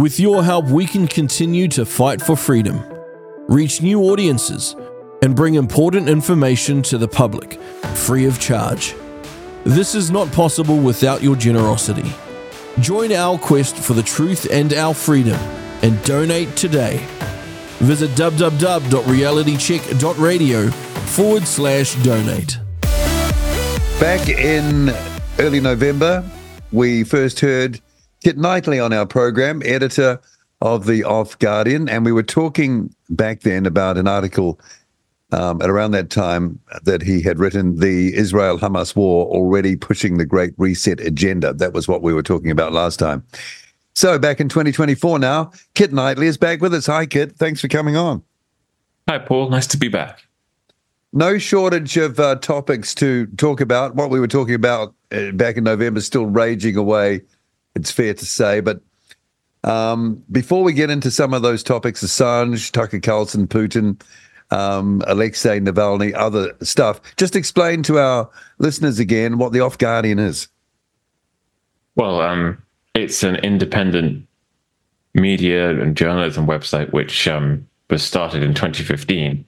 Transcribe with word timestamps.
With 0.00 0.18
your 0.18 0.42
help, 0.42 0.64
we 0.64 0.86
can 0.86 1.06
continue 1.06 1.68
to 1.68 1.84
fight 1.84 2.22
for 2.22 2.34
freedom, 2.34 2.82
reach 3.48 3.82
new 3.82 4.00
audiences, 4.04 4.74
and 5.20 5.36
bring 5.36 5.56
important 5.56 6.08
information 6.08 6.80
to 6.84 6.96
the 6.96 7.06
public 7.06 7.60
free 7.92 8.24
of 8.24 8.40
charge. 8.40 8.94
This 9.64 9.94
is 9.94 10.10
not 10.10 10.32
possible 10.32 10.78
without 10.78 11.22
your 11.22 11.36
generosity. 11.36 12.10
Join 12.80 13.12
our 13.12 13.36
quest 13.36 13.76
for 13.76 13.92
the 13.92 14.02
truth 14.02 14.46
and 14.50 14.72
our 14.72 14.94
freedom 14.94 15.36
and 15.82 16.02
donate 16.04 16.56
today. 16.56 17.06
Visit 17.80 18.08
www.realitycheck.radio 18.12 20.70
forward 20.70 21.46
slash 21.46 21.94
donate. 21.96 22.58
Back 24.00 24.30
in 24.30 24.94
early 25.38 25.60
November, 25.60 26.24
we 26.72 27.04
first 27.04 27.40
heard 27.40 27.82
Kit 28.22 28.36
Knightly 28.36 28.78
on 28.78 28.92
our 28.92 29.06
program, 29.06 29.62
editor 29.64 30.20
of 30.60 30.86
the 30.86 31.04
Off 31.04 31.38
Guardian, 31.38 31.88
and 31.88 32.04
we 32.04 32.12
were 32.12 32.22
talking 32.22 32.94
back 33.08 33.40
then 33.40 33.64
about 33.64 33.96
an 33.96 34.06
article 34.06 34.60
um, 35.32 35.62
at 35.62 35.70
around 35.70 35.92
that 35.92 36.10
time 36.10 36.58
that 36.84 37.02
he 37.02 37.22
had 37.22 37.38
written 37.38 37.78
the 37.78 38.14
Israel 38.14 38.58
Hamas 38.58 38.94
war 38.94 39.26
already 39.26 39.76
pushing 39.76 40.18
the 40.18 40.26
Great 40.26 40.52
Reset 40.58 41.00
agenda. 41.00 41.54
That 41.54 41.72
was 41.72 41.88
what 41.88 42.02
we 42.02 42.12
were 42.12 42.22
talking 42.22 42.50
about 42.50 42.72
last 42.72 42.98
time. 42.98 43.24
So 43.94 44.18
back 44.18 44.40
in 44.40 44.48
2024 44.48 45.18
now, 45.18 45.52
Kit 45.74 45.92
Knightly 45.92 46.26
is 46.26 46.36
back 46.36 46.60
with 46.60 46.74
us. 46.74 46.86
Hi, 46.86 47.06
Kit. 47.06 47.36
Thanks 47.36 47.60
for 47.60 47.68
coming 47.68 47.96
on. 47.96 48.22
Hi, 49.08 49.18
Paul. 49.18 49.48
Nice 49.48 49.66
to 49.68 49.78
be 49.78 49.88
back. 49.88 50.24
No 51.12 51.38
shortage 51.38 51.96
of 51.96 52.20
uh, 52.20 52.36
topics 52.36 52.94
to 52.96 53.26
talk 53.36 53.60
about. 53.60 53.96
What 53.96 54.10
we 54.10 54.20
were 54.20 54.28
talking 54.28 54.54
about 54.54 54.94
uh, 55.10 55.32
back 55.32 55.56
in 55.56 55.64
November 55.64 55.98
is 55.98 56.06
still 56.06 56.26
raging 56.26 56.76
away, 56.76 57.22
it's 57.74 57.90
fair 57.90 58.14
to 58.14 58.26
say. 58.26 58.60
But 58.60 58.80
um, 59.64 60.22
before 60.30 60.62
we 60.62 60.72
get 60.72 60.90
into 60.90 61.10
some 61.10 61.34
of 61.34 61.42
those 61.42 61.62
topics, 61.62 62.02
Assange, 62.02 62.70
Tucker 62.72 63.00
Carlson, 63.00 63.46
Putin, 63.46 64.00
um, 64.50 65.02
Alexei 65.06 65.60
Navalny, 65.60 66.14
other 66.14 66.54
stuff, 66.62 67.00
just 67.16 67.36
explain 67.36 67.82
to 67.84 67.98
our 67.98 68.28
listeners 68.58 68.98
again 68.98 69.38
what 69.38 69.52
the 69.52 69.60
Off 69.60 69.78
Guardian 69.78 70.18
is. 70.18 70.48
Well, 71.94 72.20
um, 72.20 72.62
it's 72.94 73.22
an 73.22 73.36
independent 73.36 74.26
media 75.14 75.70
and 75.80 75.96
journalism 75.96 76.46
website 76.46 76.92
which 76.92 77.26
um, 77.28 77.66
was 77.90 78.02
started 78.02 78.42
in 78.42 78.54
2015 78.54 79.44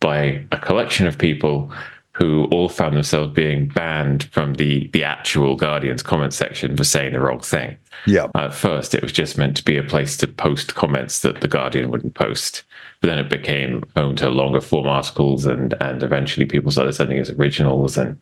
by 0.00 0.44
a 0.50 0.58
collection 0.58 1.06
of 1.06 1.16
people 1.16 1.72
who 2.14 2.44
all 2.52 2.68
found 2.68 2.94
themselves 2.94 3.32
being 3.32 3.68
banned 3.68 4.24
from 4.24 4.54
the 4.54 4.88
the 4.88 5.02
actual 5.02 5.56
Guardian's 5.56 6.02
comment 6.02 6.34
section 6.34 6.76
for 6.76 6.84
saying 6.84 7.14
the 7.14 7.20
wrong 7.20 7.40
thing. 7.40 7.76
Yeah. 8.06 8.26
At 8.34 8.54
first, 8.54 8.94
it 8.94 9.02
was 9.02 9.12
just 9.12 9.38
meant 9.38 9.56
to 9.56 9.64
be 9.64 9.78
a 9.78 9.82
place 9.82 10.16
to 10.18 10.26
post 10.26 10.74
comments 10.74 11.20
that 11.20 11.40
the 11.40 11.48
Guardian 11.48 11.90
wouldn't 11.90 12.14
post, 12.14 12.64
but 13.00 13.08
then 13.08 13.18
it 13.18 13.30
became 13.30 13.84
home 13.96 14.16
to 14.16 14.28
longer 14.28 14.60
form 14.60 14.86
articles, 14.86 15.46
and 15.46 15.74
and 15.80 16.02
eventually 16.02 16.44
people 16.44 16.70
started 16.70 16.92
sending 16.92 17.18
us 17.18 17.30
originals, 17.30 17.96
and 17.96 18.20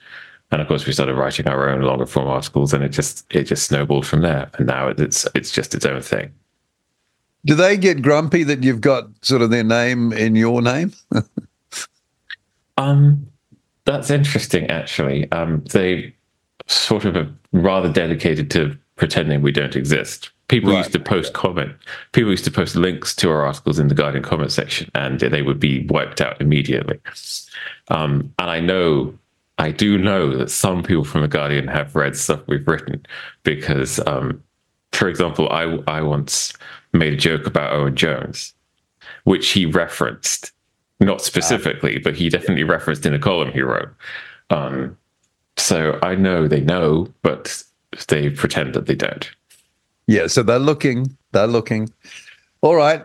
and 0.53 0.63
of 0.63 0.69
course 0.69 0.87
we 0.87 0.93
started 0.93 1.15
writing 1.15 1.49
our 1.49 1.69
own 1.69 1.83
longer 1.83 2.07
form 2.07 2.29
articles, 2.29 2.73
and 2.73 2.85
it 2.85 2.91
just 2.91 3.27
it 3.35 3.45
just 3.45 3.67
snowballed 3.67 4.07
from 4.07 4.23
there, 4.23 4.51
and 4.55 4.69
now 4.69 4.89
it's 4.89 5.27
it's 5.35 5.51
just 5.51 5.75
its 5.75 5.85
own 5.85 6.01
thing. 6.01 6.33
Do 7.45 7.55
they 7.55 7.77
get 7.77 8.03
grumpy 8.03 8.45
that 8.45 8.63
you've 8.63 8.83
got 8.83 9.09
sort 9.23 9.43
of 9.43 9.51
their 9.51 9.65
name 9.65 10.13
in 10.13 10.37
your 10.37 10.61
name? 10.61 10.93
um, 12.77 13.30
that's 13.91 14.11
interesting, 14.11 14.71
actually. 14.71 15.31
Um, 15.33 15.65
they 15.73 16.15
sort 16.67 17.05
of 17.05 17.17
are 17.17 17.29
rather 17.53 17.93
dedicated 17.93 18.51
to 18.53 18.77
pretending 18.97 19.43
we 19.43 19.53
don't 19.53 19.77
exist. 19.77 20.31
People 20.49 20.71
right. 20.71 20.79
used 20.79 20.93
to 20.93 21.01
post 21.01 21.33
comment. 21.33 21.73
People 22.13 22.31
used 22.31 22.45
to 22.45 22.51
post 22.51 22.77
links 22.77 23.15
to 23.17 23.31
our 23.31 23.43
articles 23.45 23.79
in 23.79 23.89
the 23.89 23.95
Guardian 23.95 24.23
comment 24.23 24.53
section, 24.53 24.91
and 24.95 25.21
they 25.21 25.43
would 25.43 25.61
be 25.61 25.87
wiped 25.87 26.21
out 26.21 26.41
immediately. 26.41 27.01
Um, 27.89 28.33
and 28.39 28.51
I 28.51 28.61
know, 28.61 29.17
I 29.59 29.71
do 29.71 29.97
know 29.97 30.37
that 30.37 30.51
some 30.51 30.83
people 30.83 31.05
from 31.05 31.23
the 31.23 31.29
Guardian 31.29 31.69
have 31.69 31.95
read 31.95 32.17
stuff 32.17 32.41
we've 32.47 32.67
written 32.67 33.05
because, 33.45 34.01
um, 34.07 34.43
for 34.93 35.09
example, 35.09 35.49
I 35.51 35.79
I 35.87 36.03
once 36.03 36.53
made 36.93 37.13
a 37.13 37.17
joke 37.17 37.47
about 37.47 37.73
Owen 37.73 37.95
Jones, 37.95 38.53
which 39.25 39.51
he 39.51 39.67
referenced 39.67 40.53
not 41.01 41.23
specifically, 41.23 41.99
but 41.99 42.15
he 42.15 42.29
definitely 42.29 42.65
referenced 42.65 43.07
in 43.07 43.15
a 43.15 43.19
column 43.19 43.51
he 43.53 43.63
wrote. 43.63 43.89
Um, 44.51 44.97
so 45.57 45.99
I 46.03 46.15
know 46.15 46.47
they 46.47 46.61
know, 46.61 47.09
but 47.23 47.63
they 48.09 48.31
pretend 48.31 48.75
that 48.75 48.87
they 48.87 48.95
don't. 48.95 49.31
Yeah, 50.07 50.27
so 50.27 50.43
they're 50.43 50.59
looking. 50.59 51.17
They're 51.33 51.47
looking. 51.47 51.89
All 52.63 52.75
right. 52.75 53.05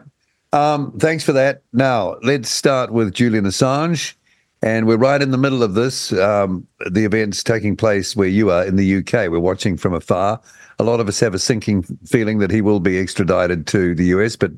Um, 0.51 0.97
thanks 0.99 1.23
for 1.23 1.33
that. 1.33 1.61
Now 1.73 2.15
let's 2.23 2.49
start 2.49 2.91
with 2.91 3.13
Julian 3.13 3.45
Assange, 3.45 4.13
and 4.61 4.87
we're 4.87 4.97
right 4.97 5.21
in 5.21 5.31
the 5.31 5.37
middle 5.37 5.63
of 5.63 5.73
this. 5.73 6.13
Um, 6.13 6.67
the 6.91 7.05
events 7.05 7.43
taking 7.43 7.75
place 7.75 8.15
where 8.15 8.27
you 8.27 8.51
are 8.51 8.65
in 8.65 8.75
the 8.75 8.97
UK. 8.97 9.29
We're 9.29 9.39
watching 9.39 9.77
from 9.77 9.93
afar. 9.93 10.39
A 10.79 10.83
lot 10.83 10.99
of 10.99 11.07
us 11.07 11.19
have 11.19 11.33
a 11.33 11.39
sinking 11.39 11.83
feeling 12.05 12.39
that 12.39 12.51
he 12.51 12.61
will 12.61 12.79
be 12.79 12.97
extradited 12.97 13.67
to 13.67 13.95
the 13.95 14.05
US, 14.05 14.35
but 14.35 14.51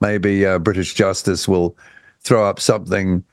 maybe 0.00 0.44
uh, 0.44 0.58
British 0.58 0.94
justice 0.94 1.48
will 1.48 1.76
throw 2.26 2.44
up 2.48 2.60
something 2.60 3.24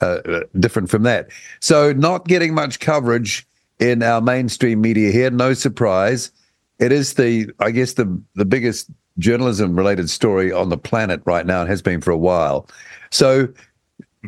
uh, 0.00 0.40
different 0.60 0.90
from 0.90 1.02
that. 1.04 1.28
So, 1.60 1.92
not 1.92 2.28
getting 2.28 2.54
much 2.54 2.80
coverage 2.80 3.46
in 3.78 4.02
our 4.02 4.20
mainstream 4.20 4.80
media 4.80 5.10
here. 5.10 5.30
No 5.30 5.54
surprise. 5.54 6.30
It 6.78 6.92
is 6.92 7.14
the, 7.14 7.50
I 7.58 7.70
guess, 7.70 7.94
the 7.94 8.20
the 8.34 8.44
biggest 8.44 8.90
journalism 9.18 9.76
related 9.76 10.10
story 10.10 10.52
on 10.52 10.68
the 10.68 10.78
planet 10.78 11.22
right 11.24 11.46
now. 11.46 11.62
It 11.62 11.68
has 11.68 11.82
been 11.82 12.00
for 12.00 12.10
a 12.10 12.18
while. 12.18 12.68
So, 13.10 13.48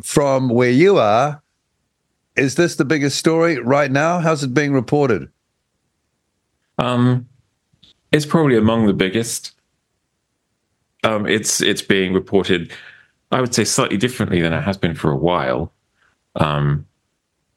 from 0.03 0.49
where 0.49 0.71
you 0.71 0.97
are, 0.97 1.41
is 2.35 2.55
this 2.55 2.75
the 2.75 2.85
biggest 2.85 3.17
story 3.17 3.59
right 3.59 3.91
now? 3.91 4.19
How's 4.19 4.43
it 4.43 4.53
being 4.53 4.73
reported? 4.73 5.29
Um, 6.77 7.27
it's 8.11 8.25
probably 8.25 8.57
among 8.57 8.87
the 8.87 8.93
biggest. 8.93 9.53
Um, 11.03 11.27
it's 11.27 11.61
it's 11.61 11.81
being 11.81 12.13
reported 12.13 12.73
I 13.35 13.41
would 13.41 13.53
say 13.53 13.65
slightly 13.65 13.97
differently 13.97 14.39
than 14.41 14.53
it 14.53 14.61
has 14.61 14.77
been 14.77 14.95
for 14.95 15.11
a 15.11 15.17
while. 15.17 15.73
Um, 16.35 16.85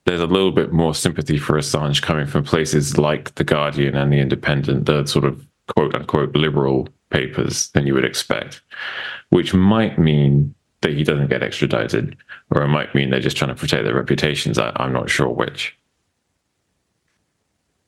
there's 0.07 0.21
a 0.21 0.27
little 0.27 0.51
bit 0.51 0.73
more 0.73 0.93
sympathy 0.93 1.39
for 1.39 1.57
Assange 1.57 2.03
coming 2.03 2.27
from 2.27 2.43
places 2.43 2.99
like 2.99 3.37
The 3.37 3.45
Guardian 3.45 3.95
and 3.95 4.13
The 4.13 4.19
Independent, 4.19 4.87
the 4.87 5.07
sort 5.07 5.25
of 5.25 5.47
quote 5.69 5.95
unquote 5.95 6.35
liberal 6.35 6.89
papers 7.11 7.69
than 7.69 7.87
you 7.87 7.95
would 7.95 8.05
expect, 8.05 8.61
which 9.29 9.55
might 9.55 10.01
mean 10.01 10.53
that 10.81 10.95
he 10.95 11.05
doesn't 11.05 11.29
get 11.29 11.45
extradited, 11.45 12.17
or 12.51 12.63
it 12.63 12.69
might 12.69 12.93
mean 12.93 13.11
they're 13.11 13.21
just 13.21 13.37
trying 13.37 13.55
to 13.55 13.61
protect 13.61 13.85
their 13.85 13.95
reputations. 13.95 14.59
I, 14.59 14.73
am 14.81 14.93
not 14.93 15.09
sure 15.09 15.29
which. 15.29 15.79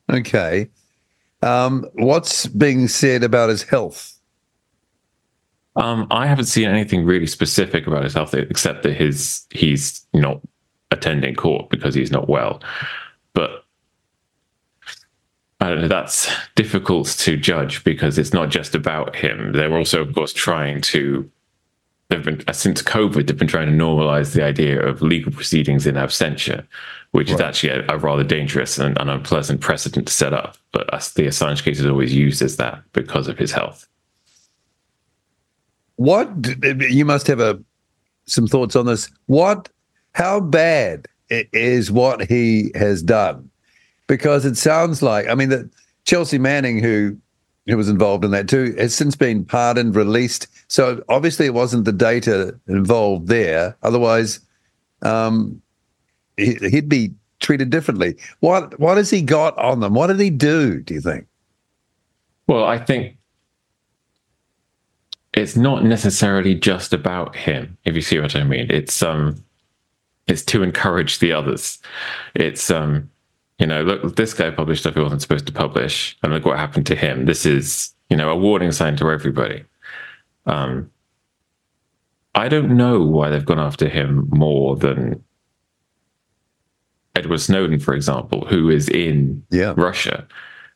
Okay. 0.09 0.69
Um, 1.41 1.85
what's 1.95 2.47
being 2.47 2.87
said 2.87 3.21
about 3.21 3.49
his 3.49 3.63
health? 3.63 4.17
Um, 5.75 6.07
I 6.11 6.27
haven't 6.27 6.45
seen 6.45 6.67
anything 6.67 7.05
really 7.05 7.27
specific 7.27 7.87
about 7.87 8.03
his 8.03 8.13
health 8.13 8.33
except 8.33 8.83
that 8.83 8.93
his 8.93 9.45
he's 9.51 10.05
not 10.13 10.41
attending 10.91 11.35
court 11.35 11.69
because 11.69 11.95
he's 11.95 12.11
not 12.11 12.27
well. 12.27 12.61
But 13.33 13.63
I 15.61 15.69
don't 15.69 15.81
know. 15.81 15.87
That's 15.87 16.29
difficult 16.55 17.07
to 17.07 17.37
judge 17.37 17.83
because 17.83 18.17
it's 18.17 18.33
not 18.33 18.49
just 18.49 18.75
about 18.75 19.15
him. 19.15 19.53
They're 19.53 19.75
also, 19.75 20.01
of 20.01 20.13
course, 20.13 20.33
trying 20.33 20.81
to. 20.81 21.29
They've 22.09 22.23
been 22.23 22.43
since 22.53 22.81
COVID. 22.81 23.27
They've 23.27 23.37
been 23.37 23.47
trying 23.47 23.67
to 23.67 23.83
normalize 23.83 24.33
the 24.33 24.43
idea 24.43 24.85
of 24.85 25.01
legal 25.01 25.31
proceedings 25.31 25.87
in 25.87 25.95
absentia, 25.95 26.65
which 27.11 27.29
right. 27.29 27.35
is 27.35 27.41
actually 27.41 27.69
a, 27.69 27.85
a, 27.87 27.97
rather 27.97 28.25
dangerous 28.25 28.77
and, 28.77 28.99
and 28.99 29.09
unpleasant 29.09 29.61
precedent 29.61 30.07
to 30.07 30.13
set 30.13 30.33
up. 30.33 30.57
But 30.73 30.87
the 30.87 31.27
Assange 31.27 31.63
case 31.63 31.79
is 31.79 31.85
always 31.85 32.13
used 32.13 32.41
as 32.41 32.57
that 32.57 32.83
because 32.91 33.29
of 33.29 33.37
his 33.37 33.53
health. 33.53 33.87
What 36.01 36.31
you 36.89 37.05
must 37.05 37.27
have 37.27 37.39
a 37.39 37.59
some 38.25 38.47
thoughts 38.47 38.75
on 38.75 38.87
this. 38.87 39.07
What, 39.27 39.69
how 40.13 40.39
bad 40.39 41.07
is 41.29 41.91
what 41.91 42.27
he 42.27 42.71
has 42.73 43.03
done? 43.03 43.47
Because 44.07 44.43
it 44.43 44.57
sounds 44.57 45.03
like 45.03 45.27
I 45.27 45.35
mean 45.35 45.49
that 45.49 45.69
Chelsea 46.05 46.39
Manning, 46.39 46.79
who 46.79 47.15
who 47.67 47.77
was 47.77 47.87
involved 47.87 48.25
in 48.25 48.31
that 48.31 48.49
too, 48.49 48.73
has 48.79 48.95
since 48.95 49.15
been 49.15 49.45
pardoned, 49.45 49.95
released. 49.95 50.47
So 50.69 51.03
obviously 51.07 51.45
it 51.45 51.53
wasn't 51.53 51.85
the 51.85 51.91
data 51.91 52.59
involved 52.67 53.27
there. 53.27 53.77
Otherwise, 53.83 54.39
um, 55.03 55.61
he, 56.35 56.55
he'd 56.55 56.89
be 56.89 57.13
treated 57.41 57.69
differently. 57.69 58.17
What 58.39 58.79
what 58.79 58.97
has 58.97 59.11
he 59.11 59.21
got 59.21 59.55
on 59.59 59.81
them? 59.81 59.93
What 59.93 60.07
did 60.07 60.19
he 60.19 60.31
do? 60.31 60.81
Do 60.81 60.95
you 60.95 61.01
think? 61.01 61.27
Well, 62.47 62.63
I 62.63 62.79
think 62.79 63.17
it's 65.33 65.55
not 65.55 65.83
necessarily 65.83 66.55
just 66.55 66.93
about 66.93 67.35
him, 67.35 67.77
if 67.85 67.95
you 67.95 68.01
see 68.01 68.19
what 68.19 68.35
I 68.35 68.43
mean. 68.43 68.67
It's 68.69 69.01
um 69.01 69.43
it's 70.27 70.43
to 70.45 70.63
encourage 70.63 71.19
the 71.19 71.31
others. 71.33 71.79
It's 72.35 72.69
um 72.69 73.09
you 73.59 73.67
know, 73.67 73.83
look, 73.83 74.15
this 74.15 74.33
guy 74.33 74.49
published 74.49 74.81
stuff 74.81 74.95
he 74.95 75.01
wasn't 75.01 75.21
supposed 75.21 75.45
to 75.45 75.53
publish, 75.53 76.17
and 76.23 76.33
look 76.33 76.45
what 76.45 76.57
happened 76.57 76.87
to 76.87 76.95
him. 76.95 77.25
This 77.25 77.45
is, 77.45 77.93
you 78.09 78.17
know, 78.17 78.29
a 78.31 78.35
warning 78.35 78.71
sign 78.71 78.95
to 78.97 79.11
everybody. 79.11 79.63
Um, 80.47 80.89
I 82.33 82.49
don't 82.49 82.75
know 82.75 83.03
why 83.03 83.29
they've 83.29 83.45
gone 83.45 83.59
after 83.59 83.87
him 83.87 84.27
more 84.31 84.75
than 84.75 85.23
Edward 87.15 87.39
Snowden, 87.39 87.79
for 87.79 87.93
example, 87.93 88.45
who 88.47 88.69
is 88.69 88.89
in 88.89 89.43
Yeah. 89.51 89.73
Russia. 89.77 90.25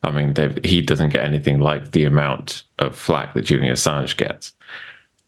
I 0.05 0.11
mean, 0.11 0.35
he 0.63 0.81
doesn't 0.81 1.09
get 1.09 1.25
anything 1.25 1.59
like 1.59 1.91
the 1.91 2.05
amount 2.05 2.63
of 2.77 2.95
flack 2.95 3.33
that 3.33 3.41
Julian 3.45 3.73
Assange 3.73 4.15
gets. 4.15 4.53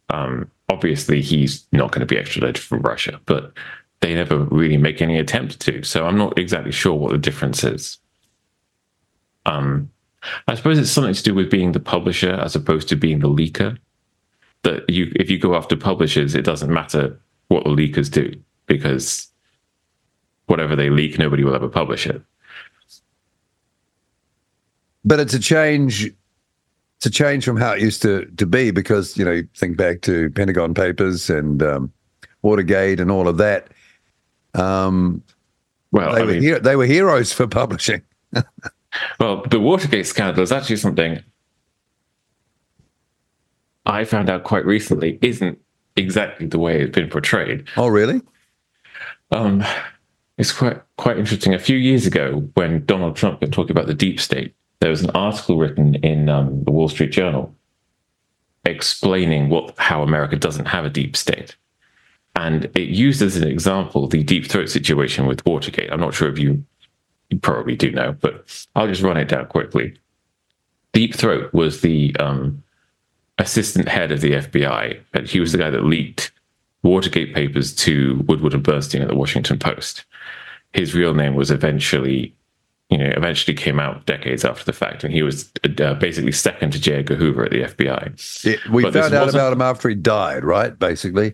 Um, 0.09 0.51
obviously, 0.69 1.21
he's 1.21 1.65
not 1.71 1.91
going 1.91 2.01
to 2.01 2.05
be 2.05 2.17
extradited 2.17 2.61
from 2.61 2.81
Russia, 2.81 3.19
but 3.25 3.53
they 4.01 4.13
never 4.13 4.37
really 4.37 4.77
make 4.77 5.01
any 5.01 5.17
attempt 5.17 5.59
to. 5.61 5.81
So 5.81 6.05
I'm 6.05 6.17
not 6.17 6.37
exactly 6.37 6.71
sure 6.71 6.93
what 6.93 7.11
the 7.11 7.17
difference 7.17 7.63
is. 7.63 7.97
Um, 9.47 9.89
I 10.47 10.53
suppose 10.53 10.77
it's 10.77 10.91
something 10.91 11.13
to 11.13 11.23
do 11.23 11.33
with 11.33 11.49
being 11.49 11.71
the 11.71 11.79
publisher 11.79 12.33
as 12.33 12.55
opposed 12.55 12.87
to 12.89 12.95
being 12.95 13.19
the 13.19 13.29
leaker. 13.29 13.77
That 14.61 14.87
you, 14.89 15.11
if 15.15 15.29
you 15.29 15.39
go 15.39 15.55
after 15.55 15.75
publishers, 15.75 16.35
it 16.35 16.43
doesn't 16.43 16.71
matter 16.71 17.19
what 17.47 17.63
the 17.63 17.71
leakers 17.71 18.11
do 18.11 18.33
because 18.67 19.27
whatever 20.45 20.75
they 20.75 20.89
leak, 20.89 21.17
nobody 21.17 21.43
will 21.43 21.55
ever 21.55 21.69
publish 21.69 22.05
it. 22.05 22.21
But 25.07 25.21
it's 25.21 25.33
a 25.33 25.39
change. 25.39 26.11
It's 26.97 27.05
a 27.05 27.09
change 27.09 27.45
from 27.45 27.55
how 27.57 27.71
it 27.73 27.81
used 27.81 28.01
to 28.01 28.25
to 28.37 28.45
be 28.45 28.71
because 28.71 29.15
you 29.17 29.23
know 29.23 29.31
you 29.31 29.47
think 29.55 29.77
back 29.77 30.01
to 30.01 30.29
Pentagon 30.31 30.73
Papers 30.73 31.29
and 31.29 31.63
um, 31.63 31.93
Watergate 32.41 32.99
and 32.99 33.09
all 33.09 33.27
of 33.29 33.37
that. 33.37 33.67
Um, 34.53 35.23
Well, 35.91 36.13
they 36.13 36.21
I 36.21 36.25
were 36.25 36.31
mean, 36.33 36.41
hero- 36.41 36.59
they 36.59 36.75
were 36.75 36.85
heroes 36.85 37.31
for 37.33 37.47
publishing. 37.47 38.01
Well, 39.19 39.43
the 39.51 39.59
Watergate 39.59 40.07
scandal 40.07 40.41
is 40.41 40.51
actually 40.51 40.77
something 40.77 41.21
I 43.85 44.03
found 44.05 44.29
out 44.29 44.43
quite 44.43 44.65
recently 44.65 45.19
isn't 45.21 45.59
exactly 45.95 46.47
the 46.47 46.57
way 46.57 46.81
it's 46.81 46.95
been 46.95 47.09
portrayed. 47.09 47.67
Oh, 47.77 47.87
really? 47.87 48.21
Um, 49.31 49.63
it's 50.37 50.51
quite 50.51 50.81
quite 50.97 51.17
interesting. 51.19 51.53
A 51.53 51.59
few 51.59 51.77
years 51.77 52.05
ago, 52.07 52.49
when 52.55 52.85
Donald 52.85 53.15
Trump 53.15 53.41
was 53.41 53.49
talking 53.51 53.71
about 53.71 53.87
the 53.87 53.93
deep 53.93 54.19
state, 54.19 54.55
there 54.79 54.89
was 54.89 55.03
an 55.03 55.09
article 55.11 55.57
written 55.57 55.95
in 55.95 56.29
um, 56.29 56.63
the 56.63 56.71
Wall 56.71 56.89
Street 56.89 57.11
Journal 57.11 57.53
explaining 58.65 59.49
what 59.49 59.73
how 59.77 60.03
America 60.03 60.35
doesn't 60.35 60.65
have 60.65 60.85
a 60.85 60.89
deep 60.89 61.15
state, 61.15 61.55
and 62.35 62.65
it 62.75 62.89
used 62.89 63.21
as 63.21 63.37
an 63.37 63.47
example 63.47 64.07
the 64.07 64.23
deep 64.23 64.45
throat 64.45 64.69
situation 64.69 65.25
with 65.25 65.45
Watergate. 65.45 65.91
I'm 65.91 65.99
not 65.99 66.13
sure 66.13 66.29
if 66.29 66.37
you 66.37 66.63
you 67.29 67.39
probably 67.39 67.75
do 67.75 67.91
know, 67.91 68.13
but 68.19 68.67
I'll 68.75 68.87
just 68.87 69.01
run 69.01 69.17
it 69.17 69.27
down 69.27 69.47
quickly. 69.47 69.97
Deep 70.93 71.13
Throat 71.13 71.53
was 71.53 71.81
the 71.81 72.15
um, 72.19 72.63
assistant 73.37 73.87
head 73.87 74.11
of 74.11 74.21
the 74.21 74.31
FBI, 74.31 74.99
and 75.13 75.27
he 75.27 75.39
was 75.39 75.51
the 75.51 75.57
guy 75.57 75.69
that 75.69 75.83
leaked 75.83 76.31
Watergate 76.83 77.35
papers 77.35 77.75
to 77.75 78.23
Woodward 78.27 78.53
and 78.53 78.63
Bernstein 78.63 79.01
at 79.01 79.09
the 79.09 79.15
Washington 79.15 79.59
Post. 79.59 80.05
His 80.73 80.95
real 80.95 81.13
name 81.13 81.35
was 81.35 81.51
eventually, 81.51 82.33
you 82.89 82.97
know, 82.97 83.11
eventually 83.17 83.53
came 83.55 83.79
out 83.79 84.05
decades 84.05 84.45
after 84.45 84.63
the 84.63 84.73
fact, 84.73 85.03
and 85.03 85.13
he 85.13 85.21
was 85.21 85.51
uh, 85.81 85.93
basically 85.95 86.31
second 86.31 86.71
to 86.71 86.79
J. 86.79 86.95
Edgar 86.95 87.15
Hoover 87.15 87.43
at 87.45 87.51
the 87.51 87.63
FBI. 87.63 88.43
Yeah, 88.45 88.71
we 88.71 88.83
But 88.83 88.93
found 88.93 89.13
out 89.13 89.29
about 89.29 89.51
him 89.53 89.61
after 89.61 89.89
he 89.89 89.95
died, 89.95 90.43
right? 90.45 90.77
Basically. 90.77 91.33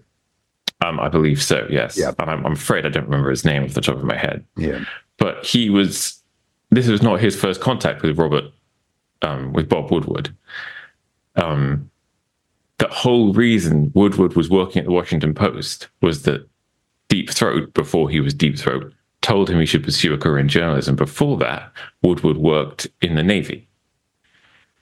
Um, 0.84 1.00
I 1.00 1.10
believe 1.10 1.42
so, 1.42 1.66
yes. 1.70 1.98
Yeah. 1.98 2.12
And 2.20 2.30
I'm, 2.30 2.46
I'm 2.46 2.54
afraid 2.54 2.86
I 2.86 2.90
don't 2.90 3.06
remember 3.06 3.30
his 3.30 3.46
name 3.46 3.64
off 3.64 3.74
the 3.74 3.82
top 3.82 3.96
of 3.98 4.04
my 4.04 4.18
head. 4.18 4.44
Yeah. 4.58 4.84
but 5.18 5.46
he 5.46 5.70
was 5.70 6.22
this 6.72 6.88
was 6.88 7.02
not 7.04 7.22
his 7.22 7.40
first 7.40 7.62
contact 7.62 8.02
with 8.02 8.18
Robert 8.18 8.46
um, 9.22 9.54
with 9.54 9.70
Bob 9.70 9.92
Woodward. 9.92 10.36
Um, 11.36 11.90
the 12.80 12.88
whole 12.90 13.32
reason 13.32 13.92
Woodward 13.94 14.36
was 14.36 14.50
working 14.50 14.80
at 14.80 14.86
the 14.86 14.92
Washington 14.92 15.34
Post 15.34 15.88
was 16.02 16.24
that 16.24 16.50
Deep 17.10 17.30
Throat, 17.30 17.74
before 17.74 18.10
he 18.10 18.20
was 18.20 18.34
Deep 18.34 18.58
Throat, 18.58 18.92
told 19.24 19.50
him 19.50 19.60
he 19.60 19.66
should 19.66 19.84
pursue 19.84 20.14
a 20.14 20.18
career 20.18 20.38
in 20.38 20.48
journalism. 20.48 20.96
Before 20.96 21.38
that, 21.38 21.72
Woodward 22.04 22.38
worked 22.38 22.88
in 23.02 23.16
the 23.16 23.24
Navy. 23.24 23.68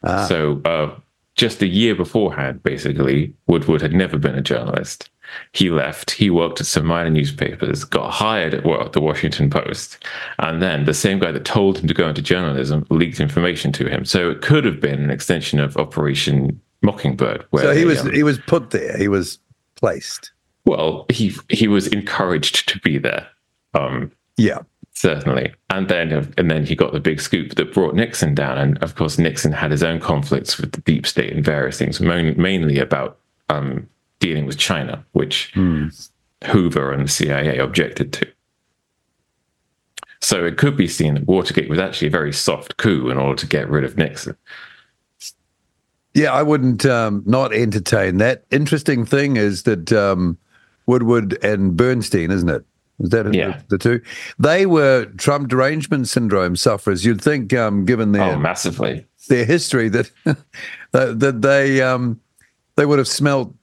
Ah. 0.03 0.25
So 0.25 0.61
uh, 0.65 0.93
just 1.35 1.61
a 1.61 1.67
year 1.67 1.95
beforehand, 1.95 2.61
basically, 2.63 3.33
Woodward 3.47 3.81
had 3.81 3.93
never 3.93 4.17
been 4.17 4.35
a 4.35 4.41
journalist. 4.41 5.09
He 5.53 5.69
left. 5.69 6.11
He 6.11 6.29
worked 6.29 6.59
at 6.59 6.65
some 6.65 6.85
minor 6.85 7.09
newspapers, 7.09 7.85
got 7.85 8.11
hired 8.11 8.53
at 8.53 8.91
the 8.91 8.99
Washington 8.99 9.49
Post, 9.49 10.03
and 10.39 10.61
then 10.61 10.83
the 10.83 10.93
same 10.93 11.19
guy 11.19 11.31
that 11.31 11.45
told 11.45 11.77
him 11.77 11.87
to 11.87 11.93
go 11.93 12.09
into 12.09 12.21
journalism 12.21 12.85
leaked 12.89 13.21
information 13.21 13.71
to 13.73 13.87
him. 13.87 14.03
So 14.03 14.29
it 14.29 14.41
could 14.41 14.65
have 14.65 14.81
been 14.81 15.01
an 15.01 15.09
extension 15.09 15.61
of 15.61 15.77
Operation 15.77 16.59
Mockingbird. 16.81 17.45
Where 17.51 17.63
So 17.63 17.73
he 17.73 17.85
was 17.85 18.01
um, 18.01 18.11
he 18.11 18.23
was 18.23 18.39
put 18.39 18.71
there. 18.71 18.97
He 18.97 19.07
was 19.07 19.39
placed. 19.75 20.31
well, 20.65 21.05
he 21.09 21.33
he 21.49 21.69
was 21.69 21.87
encouraged 21.87 22.67
to 22.67 22.79
be 22.79 22.97
there. 22.97 23.25
Um, 23.73 24.11
Yeah. 24.37 24.59
certainly. 24.93 25.53
And 25.69 25.87
then 25.87 26.33
and 26.37 26.51
then 26.51 26.65
he 26.65 26.75
got 26.75 26.93
the 26.93 26.99
big 26.99 27.19
scoop 27.21 27.55
that 27.55 27.73
brought 27.73 27.95
Nixon 27.95 28.35
down. 28.35 28.57
And 28.57 28.81
of 28.83 28.95
course, 28.95 29.17
Nixon 29.17 29.51
had 29.51 29.71
his 29.71 29.83
own 29.83 29.99
conflicts 29.99 30.57
with 30.57 30.71
the 30.71 30.81
deep 30.81 31.07
state 31.07 31.33
and 31.33 31.43
various 31.43 31.77
things, 31.77 31.99
mainly 31.99 32.79
about 32.79 33.17
um, 33.49 33.87
dealing 34.19 34.45
with 34.45 34.57
China, 34.57 35.03
which 35.13 35.51
Hoover 36.45 36.91
and 36.91 37.05
the 37.05 37.11
CIA 37.11 37.57
objected 37.57 38.13
to. 38.13 38.27
So 40.21 40.45
it 40.45 40.57
could 40.57 40.77
be 40.77 40.87
seen 40.87 41.15
that 41.15 41.25
Watergate 41.27 41.69
was 41.69 41.79
actually 41.79 42.07
a 42.07 42.11
very 42.11 42.31
soft 42.31 42.77
coup 42.77 43.09
in 43.09 43.17
order 43.17 43.39
to 43.39 43.47
get 43.47 43.67
rid 43.69 43.83
of 43.83 43.97
Nixon. 43.97 44.37
Yeah, 46.13 46.31
I 46.33 46.43
wouldn't 46.43 46.85
um, 46.85 47.23
not 47.25 47.53
entertain 47.53 48.17
that. 48.17 48.43
Interesting 48.51 49.05
thing 49.05 49.37
is 49.37 49.63
that 49.63 49.91
um, 49.93 50.37
Woodward 50.85 51.43
and 51.43 51.75
Bernstein, 51.75 52.31
isn't 52.31 52.49
it? 52.49 52.63
Is 53.01 53.09
that 53.09 53.33
Yeah. 53.33 53.57
the, 53.69 53.77
the 53.77 53.77
two? 53.77 54.01
They 54.39 54.65
were 54.65 55.05
Trump 55.17 55.47
derangement 55.49 56.07
syndrome 56.07 56.55
sufferers. 56.55 57.03
You'd 57.05 57.21
think, 57.21 57.53
um, 57.53 57.85
given 57.85 58.11
their 58.11 58.23
Oh, 58.33 58.37
massively. 58.39 59.05
their 59.27 59.45
history, 59.45 59.89
that 59.89 60.09
that, 60.91 61.19
that 61.19 61.41
they 61.41 61.81
um, 61.81 62.19
they 62.75 62.85
would 62.85 62.99
have 62.99 63.07
smelt 63.07 63.53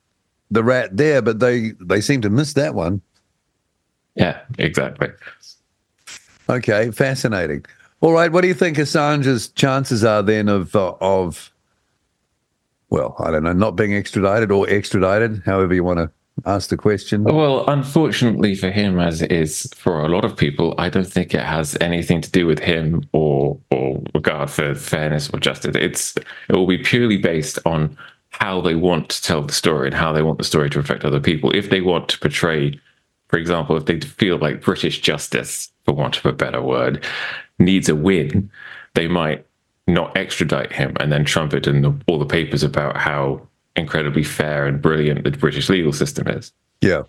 the 0.50 0.64
rat 0.64 0.96
there, 0.96 1.22
but 1.22 1.40
they 1.40 1.72
they 1.80 2.00
seem 2.00 2.20
to 2.22 2.30
miss 2.30 2.54
that 2.54 2.74
one. 2.74 3.00
Yeah, 4.14 4.40
exactly. 4.58 5.08
Okay, 6.48 6.90
fascinating. 6.90 7.64
All 8.00 8.12
right, 8.12 8.32
what 8.32 8.40
do 8.40 8.48
you 8.48 8.54
think 8.54 8.78
Assange's 8.78 9.48
chances 9.48 10.02
are 10.04 10.22
then 10.22 10.48
of 10.48 10.74
uh, 10.74 10.94
of 11.00 11.52
well, 12.90 13.14
I 13.20 13.30
don't 13.30 13.42
know, 13.42 13.52
not 13.52 13.76
being 13.76 13.92
extradited 13.94 14.50
or 14.50 14.68
extradited, 14.68 15.42
however 15.44 15.74
you 15.74 15.84
want 15.84 15.98
to 15.98 16.10
ask 16.44 16.70
the 16.70 16.76
question. 16.76 17.24
Well, 17.24 17.68
unfortunately 17.68 18.54
for 18.54 18.70
him, 18.70 18.98
as 18.98 19.22
it 19.22 19.32
is 19.32 19.68
for 19.74 20.00
a 20.00 20.08
lot 20.08 20.24
of 20.24 20.36
people, 20.36 20.74
I 20.78 20.88
don't 20.88 21.06
think 21.06 21.34
it 21.34 21.44
has 21.44 21.76
anything 21.80 22.20
to 22.20 22.30
do 22.30 22.46
with 22.46 22.58
him 22.58 23.08
or 23.12 23.58
or 23.70 24.02
regard 24.14 24.50
for 24.50 24.74
fairness 24.74 25.30
or 25.30 25.40
justice. 25.40 25.76
It's 25.76 26.16
it 26.16 26.56
will 26.56 26.66
be 26.66 26.78
purely 26.78 27.16
based 27.16 27.58
on 27.64 27.96
how 28.30 28.60
they 28.60 28.74
want 28.74 29.08
to 29.08 29.22
tell 29.22 29.42
the 29.42 29.52
story 29.52 29.88
and 29.88 29.96
how 29.96 30.12
they 30.12 30.22
want 30.22 30.38
the 30.38 30.44
story 30.44 30.70
to 30.70 30.78
affect 30.78 31.04
other 31.04 31.20
people. 31.20 31.50
If 31.54 31.70
they 31.70 31.80
want 31.80 32.08
to 32.10 32.18
portray, 32.18 32.78
for 33.28 33.38
example, 33.38 33.76
if 33.76 33.86
they 33.86 34.00
feel 34.00 34.38
like 34.38 34.62
British 34.62 35.00
justice, 35.00 35.70
for 35.84 35.94
want 35.94 36.18
of 36.18 36.26
a 36.26 36.32
better 36.32 36.62
word, 36.62 37.04
needs 37.58 37.88
a 37.88 37.94
win, 37.94 38.50
they 38.94 39.08
might 39.08 39.44
not 39.86 40.16
extradite 40.16 40.72
him 40.72 40.94
and 41.00 41.10
then 41.10 41.24
trumpet 41.24 41.66
in 41.66 41.80
the, 41.80 41.94
all 42.06 42.18
the 42.18 42.26
papers 42.26 42.62
about 42.62 42.96
how 42.96 43.40
incredibly 43.78 44.22
fair 44.24 44.66
and 44.66 44.82
brilliant 44.82 45.24
the 45.24 45.30
British 45.30 45.68
legal 45.68 45.92
system 45.92 46.28
is 46.28 46.52
Yeah. 46.80 47.02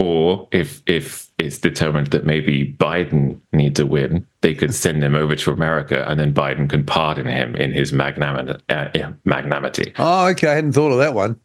or 0.00 0.48
if 0.50 0.82
if 0.86 1.28
it's 1.38 1.58
determined 1.58 2.08
that 2.08 2.24
maybe 2.26 2.74
Biden 2.80 3.38
needs 3.52 3.78
a 3.78 3.86
win, 3.86 4.26
they 4.40 4.54
could 4.54 4.74
send 4.74 5.04
him 5.04 5.14
over 5.14 5.36
to 5.36 5.52
America, 5.52 6.04
and 6.08 6.18
then 6.18 6.34
Biden 6.34 6.68
can 6.68 6.82
pardon 6.84 7.26
him 7.26 7.54
in 7.54 7.70
his 7.72 7.92
magnanimity. 7.92 8.60
Uh, 8.68 9.12
magnanimity. 9.24 9.92
Oh, 9.98 10.26
okay. 10.28 10.48
I 10.48 10.54
hadn't 10.56 10.72
thought 10.72 10.90
of 10.90 10.98
that 10.98 11.14
one. 11.14 11.38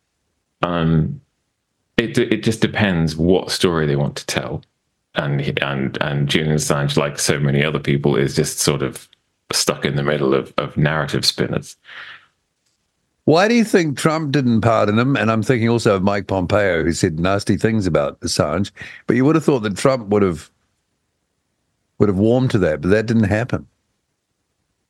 Um, 0.63 1.21
it 1.97 2.17
it 2.17 2.41
just 2.43 2.59
depends 2.61 3.15
what 3.15 3.51
story 3.51 3.85
they 3.85 3.95
want 3.95 4.15
to 4.15 4.25
tell, 4.25 4.63
and 5.15 5.41
and 5.61 5.97
and 6.01 6.27
Julian 6.27 6.55
Assange, 6.55 6.97
like 6.97 7.19
so 7.19 7.39
many 7.39 7.63
other 7.63 7.79
people, 7.79 8.15
is 8.15 8.35
just 8.35 8.57
sort 8.59 8.81
of 8.81 9.07
stuck 9.51 9.85
in 9.85 9.95
the 9.95 10.03
middle 10.03 10.33
of 10.33 10.53
of 10.57 10.75
narrative 10.75 11.23
spinners. 11.25 11.75
Why 13.25 13.47
do 13.47 13.55
you 13.55 13.63
think 13.63 13.97
Trump 13.97 14.31
didn't 14.31 14.61
pardon 14.61 14.99
him? 14.99 15.15
And 15.15 15.31
I'm 15.31 15.43
thinking 15.43 15.69
also 15.69 15.95
of 15.95 16.03
Mike 16.03 16.27
Pompeo, 16.27 16.83
who 16.83 16.91
said 16.91 17.19
nasty 17.19 17.55
things 17.55 17.87
about 17.87 18.19
Assange. 18.19 18.71
But 19.07 19.15
you 19.15 19.23
would 19.23 19.35
have 19.35 19.45
thought 19.45 19.61
that 19.61 19.77
Trump 19.77 20.07
would 20.09 20.21
have 20.21 20.49
would 21.99 22.09
have 22.09 22.17
warmed 22.17 22.51
to 22.51 22.57
that, 22.59 22.81
but 22.81 22.89
that 22.89 23.05
didn't 23.05 23.23
happen. 23.25 23.65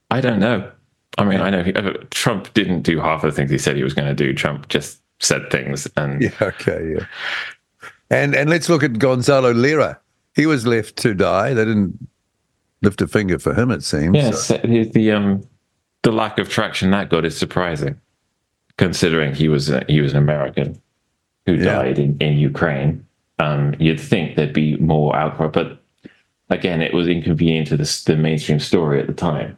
I 0.10 0.22
don't 0.22 0.40
know. 0.40 0.72
I 1.18 1.26
mean, 1.26 1.42
I 1.42 1.52
know 1.52 1.64
he, 1.64 1.74
uh, 1.74 1.94
Trump 2.10 2.52
didn't 2.54 2.82
do 2.82 3.00
half 3.00 3.24
of 3.24 3.32
the 3.32 3.36
things 3.36 3.52
he 3.52 3.58
said 3.60 3.76
he 3.76 3.84
was 3.84 3.94
going 3.94 4.08
to 4.08 4.16
do. 4.16 4.34
Trump 4.34 4.68
just 4.68 5.00
said 5.20 5.50
things, 5.52 5.88
and 5.96 6.22
Yeah. 6.22 6.32
Okay. 6.42 6.96
Yeah. 6.96 7.06
And 8.10 8.36
and 8.36 8.50
let's 8.50 8.68
look 8.70 8.84
at 8.84 8.98
Gonzalo 8.98 9.52
Lira. 9.52 10.00
He 10.36 10.48
was 10.48 10.66
left 10.66 10.96
to 10.98 11.14
die. 11.14 11.54
They 11.54 11.66
didn't 11.66 12.08
lift 12.82 13.02
a 13.02 13.08
finger 13.08 13.38
for 13.38 13.54
him. 13.54 13.70
It 13.70 13.84
seems. 13.84 14.16
Yes, 14.16 14.48
the, 14.48 14.90
the 14.92 15.12
um 15.12 15.48
the 16.02 16.12
lack 16.12 16.40
of 16.40 16.50
traction 16.50 16.92
that 16.92 17.10
got 17.10 17.26
is 17.26 17.38
surprising. 17.38 18.00
Considering 18.78 19.34
he 19.36 19.48
was 19.48 19.70
a, 19.70 19.84
he 19.88 20.02
was 20.02 20.12
an 20.14 20.18
American 20.18 20.82
who 21.46 21.56
Yeah. 21.56 21.64
died 21.76 22.00
in, 22.00 22.18
in 22.20 22.38
Ukraine. 22.38 23.06
Um, 23.40 23.76
you'd 23.80 24.00
think 24.00 24.36
there'd 24.36 24.54
be 24.54 24.78
more 24.78 25.16
outcry, 25.16 25.48
but 25.48 25.82
again, 26.50 26.82
it 26.82 26.94
was 26.94 27.08
inconvenient 27.08 27.68
to 27.68 27.78
the, 27.78 28.02
the 28.06 28.16
mainstream 28.16 28.60
story 28.60 29.00
at 29.02 29.08
the 29.08 29.14
time, 29.14 29.58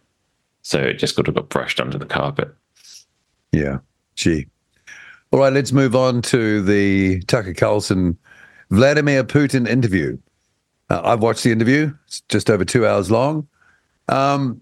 so 0.62 0.80
it 0.80 0.94
just 0.96 1.16
got 1.16 1.32
got 1.34 1.50
brushed 1.50 1.80
under 1.80 1.98
the 1.98 2.06
carpet. 2.06 2.54
Yeah. 3.52 3.80
Gee. 4.16 4.48
All 5.32 5.40
right, 5.40 5.52
let's 5.52 5.72
move 5.74 5.96
on 5.96 6.22
to 6.24 6.62
the 6.62 7.22
Tucker 7.24 7.54
Carlson 7.54 8.18
Vladimir 8.70 9.24
Putin 9.24 9.68
interview. 9.68 10.18
Uh, 10.90 11.02
I've 11.04 11.22
watched 11.22 11.44
the 11.44 11.52
interview. 11.52 11.94
It's 12.08 12.22
just 12.30 12.50
over 12.50 12.64
two 12.64 12.88
hours 12.88 13.12
long. 13.12 13.48
Um, 14.08 14.62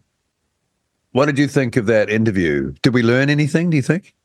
what 1.12 1.28
did 1.28 1.38
you 1.38 1.48
think 1.48 1.76
of 1.78 1.86
that 1.86 2.10
interview? 2.10 2.74
Did 2.82 2.94
we 2.94 3.04
learn 3.04 3.30
anything, 3.30 3.70
do 3.70 3.76
you 3.78 3.84
think? 3.84 4.16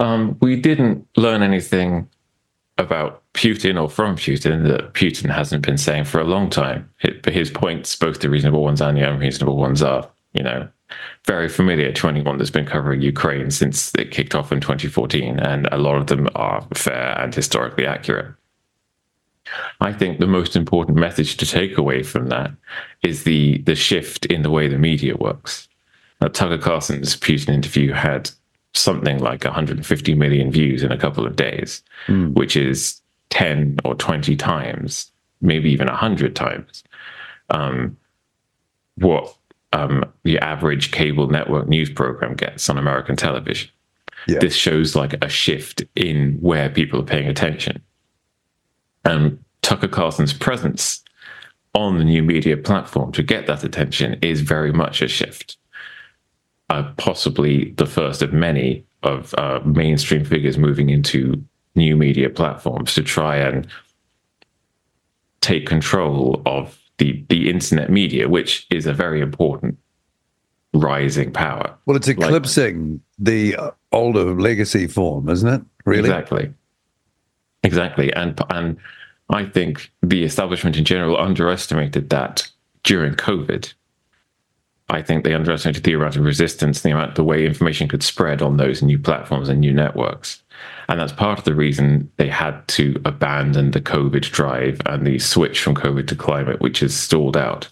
Um, 0.00 0.36
we 0.40 0.56
didn't 0.56 1.06
learn 1.16 1.42
anything 1.42 2.08
about 2.78 3.22
Putin 3.34 3.80
or 3.80 3.88
from 3.88 4.16
Putin 4.16 4.66
that 4.68 4.94
Putin 4.94 5.30
hasn't 5.30 5.64
been 5.64 5.78
saying 5.78 6.04
for 6.04 6.20
a 6.20 6.24
long 6.24 6.50
time. 6.50 6.90
His, 6.98 7.50
points, 7.50 7.94
both 7.94 8.20
the 8.20 8.28
reasonable 8.28 8.62
ones 8.62 8.80
and 8.80 8.96
the 8.96 9.08
unreasonable 9.08 9.56
ones, 9.56 9.82
are, 9.82 10.08
you 10.32 10.42
know, 10.42 10.68
very 11.26 11.48
familiar 11.48 11.92
to 11.92 12.08
anyone 12.08 12.38
that's 12.38 12.50
been 12.50 12.66
covering 12.66 13.00
Ukraine 13.00 13.50
since 13.50 13.94
it 13.94 14.10
kicked 14.10 14.34
off 14.34 14.52
in 14.52 14.60
2014, 14.60 15.38
and 15.38 15.68
a 15.72 15.78
lot 15.78 15.96
of 15.96 16.08
them 16.08 16.28
are 16.34 16.66
fair 16.74 17.18
and 17.20 17.34
historically 17.34 17.86
accurate. 17.86 18.34
I 19.80 19.92
think 19.92 20.18
the 20.18 20.26
most 20.26 20.56
important 20.56 20.98
message 20.98 21.36
to 21.38 21.46
take 21.46 21.76
away 21.76 22.02
from 22.02 22.28
that 22.28 22.50
is 23.02 23.24
the 23.24 23.58
the 23.62 23.74
shift 23.74 24.26
in 24.26 24.42
the 24.42 24.50
way 24.50 24.68
the 24.68 24.78
media 24.78 25.16
works. 25.16 25.68
Now, 26.20 26.28
Tucker 26.28 26.58
Carlson's 26.58 27.16
Putin 27.16 27.50
interview 27.50 27.92
had 27.92 28.30
something 28.74 29.18
like 29.18 29.44
150 29.44 30.14
million 30.14 30.50
views 30.50 30.82
in 30.82 30.92
a 30.92 30.98
couple 30.98 31.26
of 31.26 31.36
days, 31.36 31.82
which 32.34 32.56
is 32.56 33.00
10 33.30 33.78
or 33.84 33.94
20 33.94 34.36
times, 34.36 35.10
maybe 35.40 35.70
even 35.70 35.86
100 35.86 36.36
times, 36.36 36.84
um, 37.50 37.96
what 38.96 39.36
um, 39.72 40.04
the 40.22 40.38
average 40.38 40.92
cable 40.92 41.28
network 41.28 41.68
news 41.68 41.90
program 41.90 42.34
gets 42.34 42.68
on 42.68 42.78
American 42.78 43.16
television. 43.16 43.70
Yeah. 44.26 44.38
This 44.38 44.54
shows 44.54 44.96
like 44.96 45.14
a 45.22 45.28
shift 45.28 45.82
in 45.96 46.38
where 46.40 46.70
people 46.70 47.00
are 47.00 47.04
paying 47.04 47.28
attention. 47.28 47.82
And 49.04 49.42
Tucker 49.62 49.88
Carlson's 49.88 50.32
presence 50.32 51.02
on 51.74 51.98
the 51.98 52.04
new 52.04 52.22
media 52.22 52.56
platform 52.56 53.12
to 53.12 53.22
get 53.22 53.46
that 53.46 53.64
attention 53.64 54.18
is 54.22 54.40
very 54.40 54.72
much 54.72 55.02
a 55.02 55.08
shift 55.08 55.56
uh, 56.70 56.90
possibly 56.96 57.70
the 57.72 57.86
first 57.86 58.22
of 58.22 58.32
many 58.32 58.84
of 59.02 59.34
uh, 59.36 59.60
mainstream 59.64 60.24
figures 60.24 60.56
moving 60.56 60.90
into 60.90 61.42
new 61.74 61.96
media 61.96 62.30
platforms 62.30 62.94
to 62.94 63.02
try 63.02 63.36
and 63.36 63.66
take 65.40 65.66
control 65.66 66.42
of 66.46 66.78
the 66.98 67.24
the 67.28 67.50
internet 67.50 67.90
media, 67.90 68.28
which 68.28 68.66
is 68.70 68.86
a 68.86 68.92
very 68.92 69.20
important 69.20 69.76
rising 70.72 71.32
power. 71.32 71.76
Well, 71.86 71.96
it's 71.96 72.08
eclipsing 72.08 73.00
the 73.18 73.56
uh, 73.56 73.70
older 73.92 74.34
legacy 74.34 74.86
form, 74.86 75.28
isn't 75.28 75.48
it? 75.48 75.62
Really? 75.84 76.08
Exactly. 76.08 76.52
Exactly. 77.62 78.12
And 78.14 78.40
and 78.50 78.76
I 79.30 79.44
think 79.44 79.90
the 80.02 80.24
establishment 80.24 80.76
in 80.76 80.84
general 80.84 81.18
underestimated 81.18 82.10
that 82.10 82.50
during 82.82 83.14
COVID. 83.14 83.72
I 84.90 85.00
think 85.00 85.24
they 85.24 85.34
underestimated 85.34 85.82
the 85.84 85.94
amount 85.94 86.16
of 86.16 86.24
resistance, 86.24 86.82
the 86.82 86.90
amount, 86.90 87.14
the 87.14 87.24
way 87.24 87.46
information 87.46 87.88
could 87.88 88.02
spread 88.02 88.42
on 88.42 88.58
those 88.58 88.82
new 88.82 88.98
platforms 88.98 89.48
and 89.48 89.60
new 89.60 89.72
networks. 89.72 90.42
And 90.88 91.00
that's 91.00 91.12
part 91.12 91.38
of 91.38 91.44
the 91.44 91.54
reason 91.54 92.10
they 92.16 92.28
had 92.28 92.66
to 92.68 93.00
abandon 93.06 93.70
the 93.70 93.80
COVID 93.80 94.30
drive 94.30 94.80
and 94.84 95.06
the 95.06 95.18
switch 95.18 95.60
from 95.60 95.74
COVID 95.74 96.06
to 96.08 96.16
climate, 96.16 96.60
which 96.60 96.82
is 96.82 96.94
stalled 96.94 97.36
out. 97.36 97.66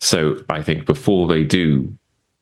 So 0.00 0.42
I 0.48 0.62
think 0.62 0.86
before 0.86 1.28
they 1.28 1.44
do, 1.44 1.92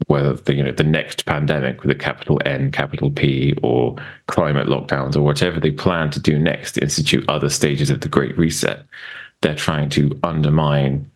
whether 0.07 0.35
the, 0.35 0.55
you 0.55 0.63
know 0.63 0.73
the 0.73 0.85
next 0.85 1.25
pandemic 1.25 1.83
with 1.83 1.91
a 1.91 1.95
capital 1.95 2.41
N, 2.45 2.71
capital 2.71 3.11
P, 3.11 3.55
or 3.63 3.97
climate 4.27 4.69
lockdowns, 4.69 5.17
or 5.17 5.23
whatever 5.23 5.59
they 5.59 5.71
plan 5.71 6.11
to 6.11 6.21
do 6.21 6.39
next 6.39 6.73
to 6.73 6.83
institute 6.83 7.25
other 7.29 7.49
stages 7.49 7.91
of 7.91 8.01
the 8.01 8.09
Great 8.09 8.37
Reset, 8.37 8.85
they're 9.41 9.55
trying 9.55 9.89
to 9.91 10.19
undermine 10.23 11.11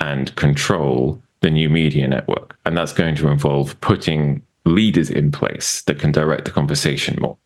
and 0.00 0.34
control 0.36 1.21
the 1.42 1.50
new 1.50 1.68
media 1.68 2.08
network. 2.08 2.56
And 2.64 2.76
that's 2.76 2.92
going 2.92 3.14
to 3.16 3.28
involve 3.28 3.78
putting 3.80 4.42
leaders 4.64 5.10
in 5.10 5.30
place 5.30 5.82
that 5.82 5.98
can 5.98 6.12
direct 6.12 6.44
the 6.46 6.50
conversation 6.50 7.18
more. 7.20 7.36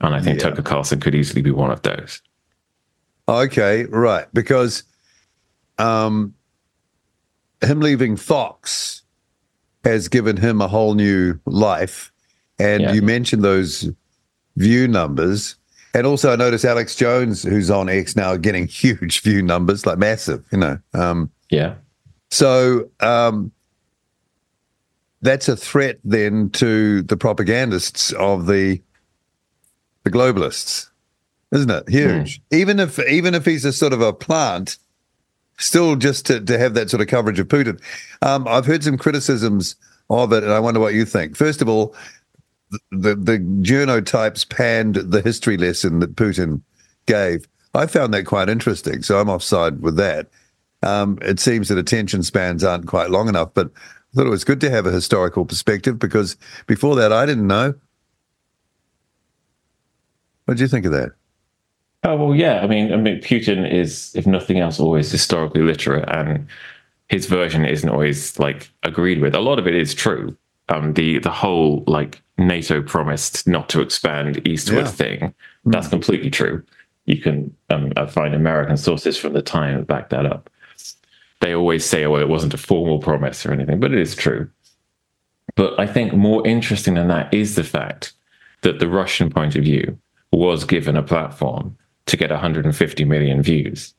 And 0.00 0.14
I 0.14 0.20
think 0.20 0.38
Yeah. 0.40 0.50
Tucker 0.50 0.62
Carlson 0.62 1.00
could 1.00 1.14
easily 1.14 1.42
be 1.42 1.50
one 1.50 1.70
of 1.70 1.82
those. 1.82 2.20
Okay, 3.28 3.84
right. 3.86 4.26
Because 4.34 4.82
um, 5.78 6.34
him 7.62 7.80
leaving 7.80 8.16
Fox 8.16 9.02
has 9.84 10.08
given 10.08 10.36
him 10.36 10.60
a 10.60 10.68
whole 10.68 10.94
new 10.94 11.38
life. 11.46 12.12
And 12.58 12.82
Yeah. 12.82 12.92
you 12.92 13.02
mentioned 13.02 13.42
those 13.42 13.90
view 14.56 14.86
numbers. 14.86 15.56
And 15.94 16.06
also, 16.06 16.32
I 16.32 16.36
noticed 16.36 16.64
Alex 16.64 16.96
Jones, 16.96 17.42
who's 17.44 17.70
on 17.70 17.88
X 17.88 18.14
now, 18.16 18.36
getting 18.36 18.66
huge 18.82 19.22
view 19.22 19.40
numbers, 19.42 19.86
like 19.86 19.96
massive, 19.98 20.44
you 20.52 20.58
know. 20.58 20.78
Um, 20.92 21.30
Yeah. 21.50 21.74
So 22.34 22.90
um, 22.98 23.52
that's 25.22 25.48
a 25.48 25.56
threat 25.56 26.00
then 26.02 26.50
to 26.50 27.02
the 27.02 27.16
propagandists 27.16 28.10
of 28.12 28.46
the 28.46 28.82
the 30.02 30.10
globalists, 30.10 30.90
isn't 31.52 31.70
it? 31.70 31.88
Huge. 31.88 32.42
Even 32.50 32.80
if 32.80 32.98
even 33.08 33.36
if 33.36 33.44
he's 33.44 33.64
a 33.64 33.72
sort 33.72 33.92
of 33.92 34.00
a 34.00 34.12
plant, 34.12 34.78
still 35.58 35.94
just 35.94 36.26
to, 36.26 36.40
to 36.40 36.58
have 36.58 36.74
that 36.74 36.90
sort 36.90 37.00
of 37.00 37.06
coverage 37.06 37.38
of 37.38 37.46
Putin. 37.46 37.80
Um, 38.20 38.48
I've 38.48 38.66
heard 38.66 38.82
some 38.82 38.98
criticisms 38.98 39.76
of 40.10 40.32
it, 40.32 40.42
and 40.42 40.52
I 40.52 40.58
wonder 40.58 40.80
what 40.80 40.94
you 40.94 41.04
think. 41.04 41.36
First 41.36 41.62
of 41.62 41.68
all, 41.68 41.94
the 42.70 42.80
the, 42.90 43.14
the 43.14 43.38
genotypes 43.38 44.48
panned 44.48 44.96
the 44.96 45.22
history 45.22 45.56
lesson 45.56 46.00
that 46.00 46.16
Putin 46.16 46.62
gave. 47.06 47.46
I 47.74 47.86
found 47.86 48.12
that 48.12 48.24
quite 48.24 48.48
interesting, 48.48 49.02
so 49.02 49.20
I'm 49.20 49.30
offside 49.30 49.82
with 49.82 49.94
that. 49.98 50.26
Um, 50.84 51.18
it 51.22 51.40
seems 51.40 51.68
that 51.68 51.78
attention 51.78 52.22
spans 52.22 52.62
aren't 52.62 52.86
quite 52.86 53.10
long 53.10 53.28
enough, 53.28 53.54
but 53.54 53.70
I 53.76 54.16
thought 54.16 54.26
it 54.26 54.30
was 54.30 54.44
good 54.44 54.60
to 54.60 54.70
have 54.70 54.86
a 54.86 54.92
historical 54.92 55.44
perspective 55.44 55.98
because 55.98 56.36
before 56.66 56.94
that, 56.96 57.12
I 57.12 57.26
didn't 57.26 57.46
know. 57.46 57.74
What 60.44 60.56
do 60.56 60.62
you 60.62 60.68
think 60.68 60.84
of 60.86 60.92
that? 60.92 61.12
Oh 62.04 62.16
well, 62.16 62.34
yeah. 62.34 62.60
I 62.60 62.66
mean, 62.66 62.92
I 62.92 62.96
mean, 62.96 63.20
Putin 63.20 63.70
is, 63.70 64.14
if 64.14 64.26
nothing 64.26 64.58
else, 64.58 64.78
always 64.78 65.10
historically 65.10 65.62
literate, 65.62 66.06
and 66.08 66.46
his 67.08 67.26
version 67.26 67.64
isn't 67.64 67.88
always 67.88 68.38
like 68.38 68.70
agreed 68.82 69.20
with. 69.20 69.34
A 69.34 69.40
lot 69.40 69.58
of 69.58 69.66
it 69.66 69.74
is 69.74 69.94
true. 69.94 70.36
Um, 70.68 70.92
the 70.94 71.18
the 71.20 71.30
whole 71.30 71.82
like 71.86 72.22
NATO 72.36 72.82
promised 72.82 73.46
not 73.48 73.68
to 73.70 73.80
expand 73.80 74.46
eastward 74.46 74.84
Yeah. 74.84 74.90
thing, 74.90 75.34
that's 75.64 75.88
completely 75.88 76.30
true. 76.30 76.62
You 77.06 77.20
can 77.20 77.54
um, 77.70 77.92
uh, 77.96 78.06
find 78.06 78.34
American 78.34 78.76
sources 78.76 79.16
from 79.16 79.32
the 79.32 79.42
time 79.42 79.76
that 79.78 79.86
back 79.86 80.10
that 80.10 80.26
up. 80.26 80.50
They 81.44 81.54
always 81.54 81.84
say, 81.84 82.06
"Oh, 82.06 82.16
it 82.16 82.30
wasn't 82.30 82.54
a 82.54 82.56
formal 82.56 83.00
promise 83.00 83.44
or 83.44 83.52
anything," 83.52 83.78
but 83.78 83.92
it 83.92 83.98
is 83.98 84.16
true. 84.16 84.48
But 85.56 85.78
I 85.78 85.86
think 85.86 86.14
more 86.14 86.46
interesting 86.46 86.94
than 86.94 87.08
that 87.08 87.34
is 87.34 87.54
the 87.54 87.62
fact 87.62 88.14
that 88.62 88.78
the 88.78 88.88
Russian 88.88 89.28
point 89.28 89.54
of 89.54 89.62
view 89.62 89.98
was 90.32 90.64
given 90.64 90.96
a 90.96 91.02
platform 91.02 91.76
to 92.06 92.16
get 92.16 92.30
150 92.30 93.04
million 93.04 93.42
views, 93.42 93.92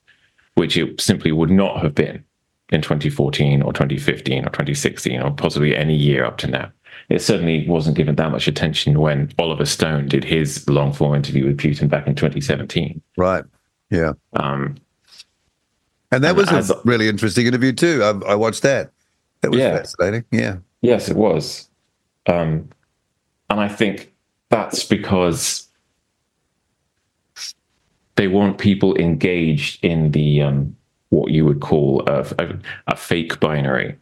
which 0.55 0.75
it 0.75 0.99
simply 0.99 1.31
would 1.31 1.51
not 1.51 1.83
have 1.83 1.93
been 1.93 2.23
in 2.71 2.81
2014 2.81 3.61
or 3.61 3.71
2015 3.71 4.39
or 4.39 4.49
2016 4.49 5.21
or 5.21 5.29
possibly 5.29 5.75
any 5.75 5.95
year 5.95 6.25
up 6.25 6.37
to 6.39 6.47
now. 6.47 6.71
It 7.09 7.21
certainly 7.21 7.67
wasn't 7.67 7.95
given 7.95 8.15
that 8.15 8.31
much 8.31 8.47
attention 8.47 8.99
when 8.99 9.31
Oliver 9.37 9.65
Stone 9.65 10.07
did 10.07 10.23
his 10.23 10.67
long 10.67 10.93
form 10.93 11.13
interview 11.13 11.45
with 11.45 11.59
Putin 11.59 11.89
back 11.89 12.07
in 12.07 12.15
2017. 12.15 13.03
Right. 13.17 13.43
Yeah. 13.91 14.13
Um, 14.33 14.77
And 16.15 16.24
that 16.24 16.29
And 16.29 16.38
was 16.38 16.50
as- 16.51 16.72
a 16.72 16.79
really 16.86 17.10
interesting 17.10 17.45
interview 17.45 17.74
too. 17.74 18.01
I, 18.01 18.31
I 18.31 18.36
watched 18.36 18.62
that. 18.63 18.91
That 19.41 19.51
was 19.51 19.60
Yeah. 19.60 19.77
fascinating. 19.77 20.24
Yeah. 20.31 20.57
Yes, 20.81 21.10
it 21.10 21.17
was. 21.17 21.69
Um, 22.27 22.69
and 23.50 23.60
I 23.60 23.67
think 23.67 24.13
that's 24.50 24.84
because 24.86 25.67
they 28.15 28.27
want 28.27 28.57
people 28.60 28.95
engaged 28.98 29.84
in 29.84 30.12
the 30.12 30.41
um, 30.41 30.75
what 31.10 31.31
you 31.31 31.43
would 31.43 31.60
call 31.60 32.03
a, 32.07 32.22
a, 32.39 32.57
a 32.88 32.95
fake 32.95 33.39
binary. 33.41 33.98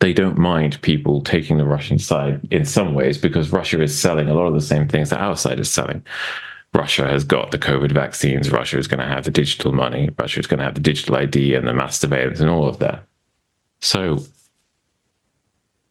They 0.00 0.12
don't 0.12 0.36
mind 0.36 0.80
people 0.82 1.22
taking 1.22 1.56
the 1.56 1.64
Russian 1.64 1.98
side 1.98 2.46
in 2.50 2.66
some 2.66 2.92
ways 2.92 3.16
because 3.16 3.52
Russia 3.52 3.80
is 3.82 3.98
selling 3.98 4.28
a 4.28 4.34
lot 4.34 4.46
of 4.46 4.52
the 4.54 4.60
same 4.60 4.86
things 4.86 5.08
that 5.10 5.20
our 5.20 5.36
side 5.36 5.58
is 5.58 5.70
selling. 5.70 6.02
Russia 6.74 7.08
has 7.08 7.22
got 7.22 7.52
the 7.52 7.58
COVID 7.58 7.92
vaccines. 7.92 8.50
Russia 8.50 8.78
is 8.78 8.88
going 8.88 9.00
to 9.00 9.06
have 9.06 9.24
the 9.24 9.30
digital 9.30 9.72
money. 9.72 10.10
Russia 10.18 10.40
is 10.40 10.46
going 10.46 10.58
to 10.58 10.64
have 10.64 10.74
the 10.74 10.80
digital 10.80 11.16
ID 11.16 11.54
and 11.54 11.68
the 11.68 11.72
mass 11.72 12.00
surveillance 12.00 12.40
and 12.40 12.50
all 12.50 12.68
of 12.68 12.80
that. 12.80 13.04
So 13.80 14.24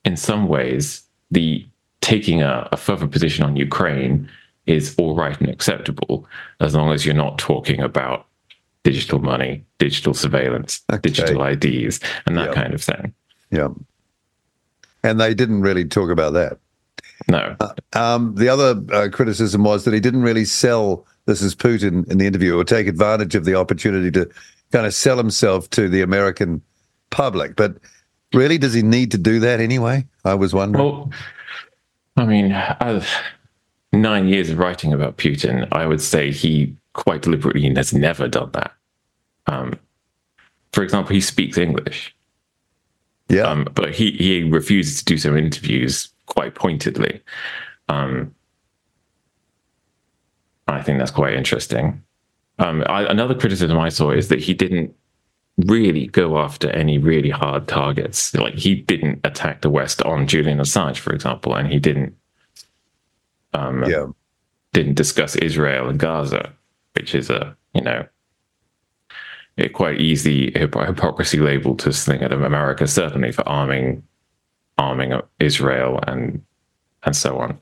in 0.03 0.17
some 0.17 0.47
ways, 0.47 1.03
the 1.31 1.65
taking 2.01 2.41
a, 2.41 2.67
a 2.71 2.77
further 2.77 3.07
position 3.07 3.45
on 3.45 3.55
Ukraine 3.55 4.29
is 4.65 4.93
all 4.97 5.15
right 5.15 5.39
and 5.39 5.49
acceptable 5.49 6.27
as 6.59 6.75
long 6.75 6.91
as 6.91 7.05
you're 7.05 7.15
not 7.15 7.37
talking 7.37 7.79
about 7.79 8.25
digital 8.83 9.19
money, 9.19 9.63
digital 9.77 10.13
surveillance, 10.13 10.81
okay. 10.91 10.99
digital 11.01 11.43
IDs, 11.43 12.01
and 12.25 12.37
that 12.37 12.53
kind 12.53 12.73
of 12.73 12.83
thing. 12.83 13.13
Yeah. 13.51 13.69
And 15.03 15.19
they 15.19 15.33
didn't 15.33 15.61
really 15.61 15.85
talk 15.85 16.09
about 16.09 16.33
that. 16.33 16.59
No. 17.27 17.55
Uh, 17.59 17.73
um, 17.93 18.35
the 18.35 18.49
other 18.49 18.81
uh, 18.91 19.09
criticism 19.11 19.63
was 19.63 19.85
that 19.85 19.93
he 19.93 19.99
didn't 19.99 20.23
really 20.23 20.45
sell 20.45 21.05
this 21.25 21.41
is 21.41 21.55
Putin 21.55 22.09
in 22.11 22.17
the 22.17 22.27
interview 22.27 22.57
or 22.57 22.63
take 22.63 22.87
advantage 22.87 23.35
of 23.35 23.45
the 23.45 23.55
opportunity 23.55 24.11
to 24.11 24.29
kind 24.71 24.85
of 24.85 24.93
sell 24.93 25.17
himself 25.17 25.69
to 25.71 25.87
the 25.87 26.01
American 26.01 26.61
public. 27.11 27.55
But 27.55 27.77
really, 28.33 28.57
does 28.57 28.73
he 28.73 28.81
need 28.81 29.11
to 29.11 29.17
do 29.17 29.39
that 29.39 29.59
anyway? 29.59 30.05
I 30.25 30.33
was 30.33 30.53
wondering. 30.53 30.83
Well, 30.83 31.11
I 32.17 32.25
mean, 32.25 32.49
nine 33.93 34.27
years 34.27 34.49
of 34.49 34.59
writing 34.59 34.91
about 34.93 35.17
Putin, 35.17 35.67
I 35.71 35.85
would 35.85 36.01
say 36.01 36.31
he 36.31 36.75
quite 36.93 37.21
deliberately 37.21 37.73
has 37.73 37.93
never 37.93 38.27
done 38.27 38.51
that. 38.53 38.73
Um, 39.47 39.79
for 40.73 40.83
example, 40.83 41.13
he 41.13 41.21
speaks 41.21 41.57
English. 41.57 42.15
Yeah. 43.29 43.43
Um, 43.43 43.67
but 43.73 43.93
he, 43.95 44.11
he 44.11 44.43
refuses 44.43 44.99
to 44.99 45.05
do 45.05 45.17
some 45.17 45.37
interviews 45.37 46.09
quite 46.25 46.55
pointedly. 46.55 47.21
Um, 47.89 48.33
I 50.67 50.81
think 50.81 50.99
that's 50.99 51.11
quite 51.11 51.33
interesting. 51.33 52.01
Um, 52.59 52.83
I, 52.87 53.03
another 53.03 53.35
criticism 53.35 53.77
I 53.77 53.89
saw 53.89 54.11
is 54.11 54.29
that 54.29 54.39
he 54.39 54.53
didn't 54.53 54.95
really 55.57 56.07
go 56.07 56.37
after 56.37 56.69
any 56.69 56.97
really 56.97 57.29
hard 57.29 57.67
targets. 57.67 58.33
Like 58.33 58.55
he 58.55 58.75
didn't 58.75 59.19
attack 59.23 59.61
the 59.61 59.69
West 59.69 60.01
on 60.03 60.27
Julian 60.27 60.59
Assange, 60.59 60.97
for 60.97 61.13
example, 61.13 61.55
and 61.55 61.71
he 61.71 61.79
didn't 61.79 62.15
um, 63.53 63.83
yeah. 63.83 64.07
didn't 64.71 64.95
discuss 64.95 65.35
Israel 65.35 65.89
and 65.89 65.99
Gaza, 65.99 66.53
which 66.95 67.13
is 67.13 67.29
a 67.29 67.55
you 67.73 67.81
know 67.81 68.05
a 69.57 69.69
quite 69.69 70.01
easy 70.01 70.51
hypocrisy 70.55 71.37
label 71.37 71.75
to 71.75 71.93
sling 71.93 72.23
at 72.23 72.33
America, 72.33 72.87
certainly 72.87 73.31
for 73.31 73.47
arming 73.47 74.03
arming 74.83 75.09
Israel 75.39 75.99
and 76.07 76.41
and 77.05 77.15
so 77.15 77.37
on. 77.37 77.59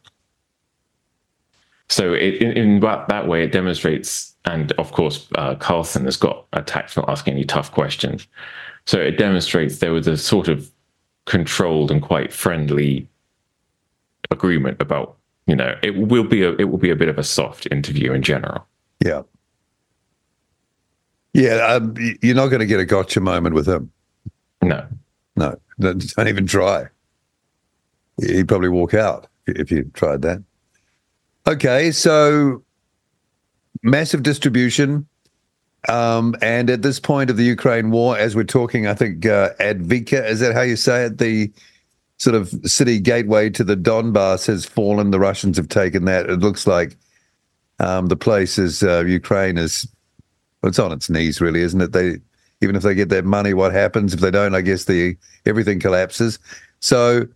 So 1.90 2.14
it, 2.14 2.36
in, 2.36 2.52
in 2.52 2.80
that, 2.82 3.10
that 3.10 3.28
way, 3.28 3.44
it 3.44 3.52
demonstrates, 3.52 4.34
and 4.46 4.72
of 4.74 4.94
course, 4.94 5.28
uh, 5.36 5.56
Carlson 5.56 6.06
has 6.06 6.16
got 6.16 6.46
attacked 6.54 6.92
for 6.92 7.10
asking 7.10 7.34
any 7.34 7.44
tough 7.44 7.70
questions. 7.72 8.28
So 8.86 8.98
it 8.98 9.18
demonstrates 9.18 9.80
there 9.80 9.92
was 9.92 10.08
a 10.08 10.16
sort 10.16 10.48
of 10.48 10.72
controlled 11.26 11.92
and 11.92 12.02
quite 12.02 12.32
friendly 12.32 13.10
agreement 14.30 14.82
about, 14.82 15.18
you 15.48 15.56
know, 15.56 15.76
it 15.84 15.98
will 15.98 16.24
be 16.24 16.44
a 16.44 16.54
it 16.54 16.70
will 16.70 16.78
be 16.78 16.92
a 16.92 16.96
bit 16.96 17.10
of 17.10 17.18
a 17.18 17.24
soft 17.24 17.68
interview 17.72 18.14
in 18.14 18.22
general. 18.22 18.66
Yeah. 19.04 19.24
Yeah, 21.34 21.56
um, 21.66 21.96
you're 22.22 22.36
not 22.36 22.48
going 22.48 22.60
to 22.60 22.66
get 22.66 22.80
a 22.80 22.86
gotcha 22.86 23.20
moment 23.20 23.56
with 23.56 23.68
him. 23.68 23.92
No, 24.62 24.86
no, 25.36 25.58
don't 25.80 26.28
even 26.28 26.46
try. 26.46 26.88
He'd 28.22 28.48
probably 28.48 28.70
walk 28.70 28.94
out 28.94 29.28
if 29.48 29.72
you 29.72 29.90
tried 29.94 30.22
that. 30.22 30.44
Okay, 31.48 31.92
so 31.92 32.64
massive 33.84 34.24
distribution. 34.24 35.08
Um, 35.90 36.36
and 36.42 36.70
at 36.70 36.84
this 36.84 37.00
point 37.00 37.32
of 37.32 37.38
the 37.38 37.44
Ukraine 37.44 37.90
war, 37.90 38.18
as 38.18 38.36
we're 38.36 38.44
talking, 38.44 38.86
I 38.86 38.94
think 38.94 39.26
uh, 39.26 39.50
Avdiivka, 39.60 40.30
is 40.30 40.40
that 40.40 40.54
how 40.54 40.62
you 40.62 40.76
say 40.76 41.06
it? 41.06 41.18
The 41.18 41.52
sort 42.18 42.36
of 42.36 42.50
city 42.66 43.00
gateway 43.00 43.50
to 43.50 43.64
the 43.64 43.76
Donbass 43.76 44.46
has 44.46 44.64
fallen. 44.64 45.10
The 45.10 45.20
Russians 45.20 45.58
have 45.58 45.70
taken 45.70 46.06
that. 46.06 46.30
It 46.30 46.40
looks 46.40 46.68
like 46.68 46.96
um, 47.80 48.08
the 48.08 48.16
place 48.16 48.60
is 48.60 48.84
uh, 48.84 49.04
Ukraine 49.06 49.58
is 49.58 49.88
well, 50.62 50.70
it's 50.70 50.78
on 50.78 50.92
its 50.92 51.10
knees, 51.10 51.42
really, 51.42 51.62
isn't 51.62 51.82
it? 51.82 51.94
They 51.94 52.20
even 52.62 52.76
if 52.76 52.84
they 52.84 52.94
get 52.94 53.10
their 53.10 53.24
money, 53.24 53.56
what 53.56 53.74
happens 53.74 54.14
if 54.14 54.20
they 54.20 54.30
don't? 54.30 54.54
I 54.54 54.62
guess 54.62 54.86
the 54.86 55.18
everything 55.48 55.80
collapses. 55.80 56.38
So 56.80 57.28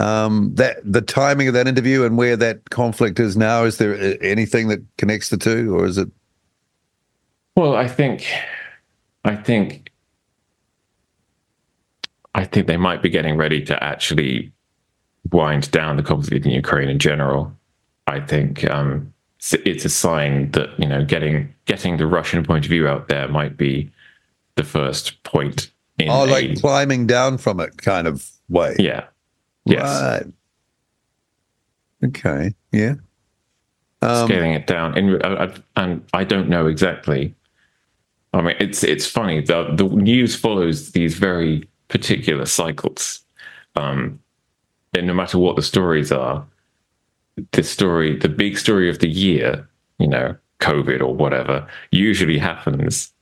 um, 0.00 0.54
that 0.54 0.78
the 0.82 1.02
timing 1.02 1.48
of 1.48 1.54
that 1.54 1.68
interview 1.68 2.04
and 2.04 2.16
where 2.16 2.36
that 2.36 2.70
conflict 2.70 3.20
is 3.20 3.36
now. 3.36 3.64
Is 3.64 3.76
there 3.76 3.94
uh, 3.94 4.16
anything 4.22 4.68
that 4.68 4.80
connects 4.96 5.28
the 5.28 5.36
two, 5.36 5.76
or 5.76 5.84
is 5.84 5.98
it? 5.98 6.08
Well, 7.54 7.76
I 7.76 7.86
think, 7.86 8.26
I 9.24 9.36
think, 9.36 9.92
I 12.34 12.44
think 12.44 12.66
they 12.66 12.78
might 12.78 13.02
be 13.02 13.10
getting 13.10 13.36
ready 13.36 13.62
to 13.64 13.82
actually 13.82 14.52
wind 15.30 15.70
down 15.70 15.96
the 15.96 16.02
conflict 16.02 16.46
in 16.46 16.52
Ukraine 16.52 16.88
in 16.88 16.98
general. 16.98 17.52
I 18.06 18.20
think 18.20 18.68
um, 18.70 19.12
it's 19.52 19.84
a 19.84 19.90
sign 19.90 20.50
that 20.52 20.70
you 20.78 20.86
know 20.86 21.04
getting 21.04 21.54
getting 21.66 21.98
the 21.98 22.06
Russian 22.06 22.42
point 22.44 22.64
of 22.64 22.70
view 22.70 22.88
out 22.88 23.08
there 23.08 23.28
might 23.28 23.56
be 23.56 23.90
the 24.54 24.64
first 24.64 25.22
point. 25.24 25.70
In 25.98 26.08
oh, 26.08 26.24
like 26.24 26.50
a, 26.50 26.56
climbing 26.56 27.06
down 27.06 27.36
from 27.36 27.60
it, 27.60 27.76
kind 27.76 28.06
of 28.06 28.26
way. 28.48 28.74
Yeah, 28.78 29.04
Yes. 29.64 29.82
Right. 29.82 30.26
Okay. 32.08 32.54
Yeah. 32.72 32.94
Um, 34.02 34.26
Scaling 34.26 34.54
it 34.54 34.66
down, 34.66 34.96
and, 34.96 35.62
and 35.76 36.04
I 36.14 36.24
don't 36.24 36.48
know 36.48 36.66
exactly. 36.66 37.34
I 38.32 38.40
mean, 38.40 38.56
it's 38.58 38.82
it's 38.82 39.04
funny. 39.04 39.42
The 39.42 39.74
the 39.74 39.84
news 39.84 40.34
follows 40.34 40.92
these 40.92 41.18
very 41.18 41.68
particular 41.88 42.46
cycles, 42.46 43.20
um, 43.76 44.18
and 44.94 45.06
no 45.06 45.12
matter 45.12 45.38
what 45.38 45.56
the 45.56 45.62
stories 45.62 46.10
are, 46.10 46.46
the 47.52 47.62
story, 47.62 48.16
the 48.16 48.28
big 48.28 48.56
story 48.56 48.88
of 48.88 49.00
the 49.00 49.08
year, 49.08 49.68
you 49.98 50.08
know, 50.08 50.34
COVID 50.60 51.02
or 51.02 51.14
whatever, 51.14 51.66
usually 51.90 52.38
happens 52.38 53.12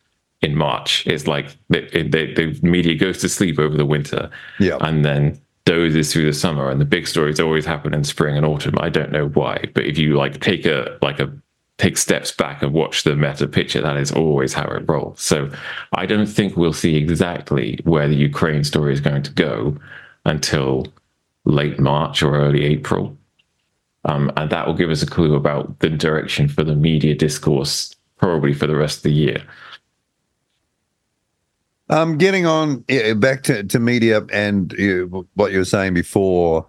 in 0.42 0.54
March. 0.54 1.04
It's 1.08 1.26
like 1.26 1.56
the, 1.70 1.88
the, 1.90 2.34
the 2.34 2.60
media 2.62 2.94
goes 2.94 3.18
to 3.18 3.28
sleep 3.28 3.58
over 3.58 3.76
the 3.76 3.86
winter, 3.86 4.30
yeah, 4.60 4.76
and 4.80 5.04
then 5.04 5.40
dozes 5.68 6.10
through 6.10 6.24
the 6.24 6.32
summer 6.32 6.70
and 6.70 6.80
the 6.80 6.86
big 6.86 7.06
stories 7.06 7.38
always 7.38 7.66
happen 7.66 7.92
in 7.92 8.02
spring 8.02 8.38
and 8.38 8.46
autumn. 8.46 8.74
I 8.80 8.88
don't 8.88 9.12
know 9.12 9.28
why, 9.28 9.64
but 9.74 9.84
if 9.84 9.98
you 9.98 10.16
like 10.16 10.40
take 10.40 10.64
a 10.64 10.98
like 11.02 11.20
a 11.20 11.30
take 11.76 11.98
steps 11.98 12.32
back 12.32 12.62
and 12.62 12.72
watch 12.72 13.02
the 13.02 13.14
meta 13.14 13.46
picture, 13.46 13.82
that 13.82 13.98
is 13.98 14.10
always 14.10 14.54
how 14.54 14.66
it 14.70 14.88
rolls. 14.88 15.20
So 15.20 15.50
I 15.92 16.06
don't 16.06 16.26
think 16.26 16.56
we'll 16.56 16.72
see 16.72 16.96
exactly 16.96 17.78
where 17.84 18.08
the 18.08 18.16
Ukraine 18.16 18.64
story 18.64 18.94
is 18.94 19.02
going 19.02 19.22
to 19.24 19.30
go 19.32 19.76
until 20.24 20.86
late 21.44 21.78
March 21.78 22.22
or 22.22 22.34
early 22.34 22.64
April. 22.64 23.14
Um, 24.06 24.32
and 24.38 24.48
that 24.48 24.66
will 24.66 24.74
give 24.74 24.90
us 24.90 25.02
a 25.02 25.06
clue 25.06 25.34
about 25.34 25.80
the 25.80 25.90
direction 25.90 26.48
for 26.48 26.64
the 26.64 26.74
media 26.74 27.14
discourse, 27.14 27.94
probably 28.16 28.54
for 28.54 28.66
the 28.66 28.76
rest 28.76 28.98
of 28.98 29.02
the 29.02 29.12
year. 29.12 29.42
Um, 31.90 32.18
getting 32.18 32.44
on 32.44 32.84
back 33.16 33.42
to, 33.44 33.64
to 33.64 33.78
media 33.78 34.22
and 34.30 34.72
you, 34.72 35.26
what 35.34 35.52
you 35.52 35.58
were 35.58 35.64
saying 35.64 35.94
before, 35.94 36.66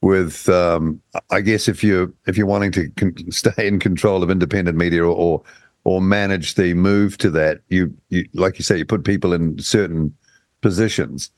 with 0.00 0.48
um, 0.48 1.00
I 1.30 1.40
guess 1.40 1.68
if 1.68 1.82
you 1.82 2.14
if 2.26 2.36
you're 2.36 2.46
wanting 2.46 2.72
to 2.72 2.88
con- 2.90 3.14
stay 3.30 3.66
in 3.66 3.80
control 3.80 4.22
of 4.22 4.30
independent 4.30 4.78
media 4.78 5.02
or, 5.02 5.14
or, 5.14 5.42
or 5.84 6.00
manage 6.00 6.54
the 6.54 6.74
move 6.74 7.18
to 7.18 7.30
that, 7.30 7.60
you 7.68 7.92
you 8.10 8.28
like 8.34 8.58
you 8.58 8.62
say 8.62 8.78
you 8.78 8.84
put 8.84 9.04
people 9.04 9.32
in 9.32 9.58
certain 9.58 10.14
positions. 10.60 11.30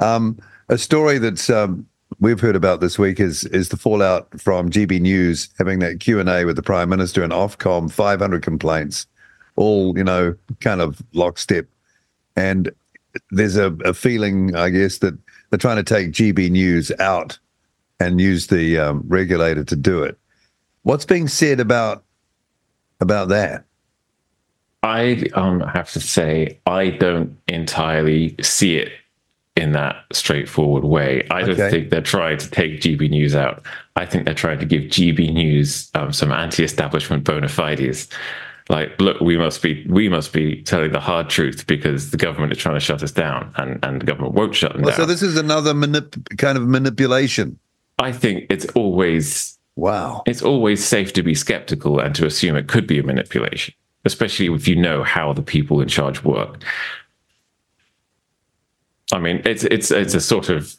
Um, 0.00 0.38
a 0.68 0.78
story 0.78 1.18
that's 1.18 1.48
um, 1.50 1.86
we've 2.18 2.40
heard 2.40 2.56
about 2.56 2.80
this 2.80 2.98
week 2.98 3.20
is 3.20 3.44
is 3.44 3.68
the 3.68 3.76
fallout 3.76 4.40
from 4.40 4.70
GB 4.70 5.00
News 5.00 5.48
having 5.58 5.78
that 5.80 6.00
Q 6.00 6.18
and 6.18 6.28
A 6.28 6.44
with 6.44 6.56
the 6.56 6.62
Prime 6.62 6.88
Minister 6.88 7.22
and 7.22 7.32
Ofcom, 7.32 7.90
500 7.90 8.42
complaints, 8.42 9.06
all 9.54 9.96
you 9.96 10.04
know, 10.04 10.34
kind 10.60 10.80
of 10.80 11.00
lockstep 11.12 11.66
and 12.38 12.70
there's 13.32 13.56
a, 13.56 13.72
a 13.84 13.92
feeling, 13.92 14.54
I 14.54 14.70
guess, 14.70 14.98
that 14.98 15.18
they're 15.50 15.58
trying 15.58 15.76
to 15.76 15.82
take 15.82 16.12
GB 16.12 16.50
News 16.50 16.92
out 17.00 17.36
and 17.98 18.20
use 18.20 18.46
the 18.46 18.78
um, 18.78 19.02
regulator 19.08 19.64
to 19.64 19.74
do 19.74 20.04
it. 20.04 20.16
What's 20.82 21.04
being 21.04 21.26
said 21.26 21.58
about 21.58 22.04
about 23.00 23.28
that? 23.30 23.64
I 24.84 25.24
um, 25.34 25.60
have 25.60 25.90
to 25.92 26.00
say 26.00 26.60
I 26.64 26.90
don't 26.90 27.36
entirely 27.48 28.36
see 28.40 28.76
it 28.76 28.92
in 29.56 29.72
that 29.72 30.04
straightforward 30.12 30.84
way. 30.84 31.26
I 31.32 31.42
don't 31.42 31.56
think 31.56 31.90
they're 31.90 32.00
trying 32.00 32.38
to 32.38 32.48
take 32.48 32.80
GB 32.80 33.10
News 33.10 33.34
out. 33.34 33.66
I 33.96 34.06
think 34.06 34.24
they're 34.24 34.34
trying 34.34 34.60
to 34.60 34.66
give 34.66 34.82
GB 34.82 35.32
News 35.32 35.90
um, 35.94 36.12
some 36.12 36.30
anti-establishment 36.30 37.24
bona 37.24 37.48
fides 37.48 38.08
like 38.68 39.00
look 39.00 39.20
we 39.20 39.36
must 39.36 39.62
be 39.62 39.84
we 39.88 40.08
must 40.08 40.32
be 40.32 40.62
telling 40.62 40.92
the 40.92 41.00
hard 41.00 41.30
truth 41.30 41.66
because 41.66 42.10
the 42.10 42.16
government 42.16 42.52
is 42.52 42.58
trying 42.58 42.74
to 42.74 42.80
shut 42.80 43.02
us 43.02 43.12
down 43.12 43.52
and 43.56 43.78
and 43.84 44.00
the 44.00 44.06
government 44.06 44.34
won't 44.34 44.54
shut 44.54 44.72
them 44.72 44.82
well, 44.82 44.90
down. 44.90 44.98
so 44.98 45.06
this 45.06 45.22
is 45.22 45.36
another 45.36 45.72
manip- 45.72 46.36
kind 46.38 46.58
of 46.58 46.66
manipulation. 46.66 47.58
I 47.98 48.12
think 48.12 48.46
it's 48.50 48.66
always 48.74 49.58
wow. 49.76 50.22
it's 50.26 50.42
always 50.42 50.84
safe 50.84 51.12
to 51.14 51.22
be 51.22 51.34
skeptical 51.34 51.98
and 51.98 52.14
to 52.14 52.26
assume 52.26 52.56
it 52.56 52.68
could 52.68 52.86
be 52.86 52.98
a 52.98 53.02
manipulation 53.02 53.74
especially 54.04 54.46
if 54.54 54.68
you 54.68 54.76
know 54.76 55.02
how 55.02 55.32
the 55.32 55.42
people 55.42 55.80
in 55.80 55.88
charge 55.88 56.22
work. 56.24 56.62
I 59.12 59.18
mean 59.18 59.42
it's 59.44 59.64
it's 59.64 59.90
it's 59.90 60.14
a 60.14 60.20
sort 60.20 60.48
of 60.48 60.76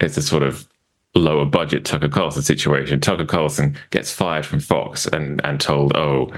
it's 0.00 0.16
a 0.16 0.22
sort 0.22 0.42
of 0.42 0.68
lower 1.14 1.44
budget 1.44 1.84
Tucker 1.84 2.08
Carlson 2.08 2.42
situation. 2.42 3.00
Tucker 3.00 3.24
Carlson 3.24 3.76
gets 3.90 4.12
fired 4.12 4.46
from 4.46 4.60
Fox 4.60 5.06
and 5.06 5.40
and 5.44 5.60
told, 5.60 5.96
"Oh, 5.96 6.30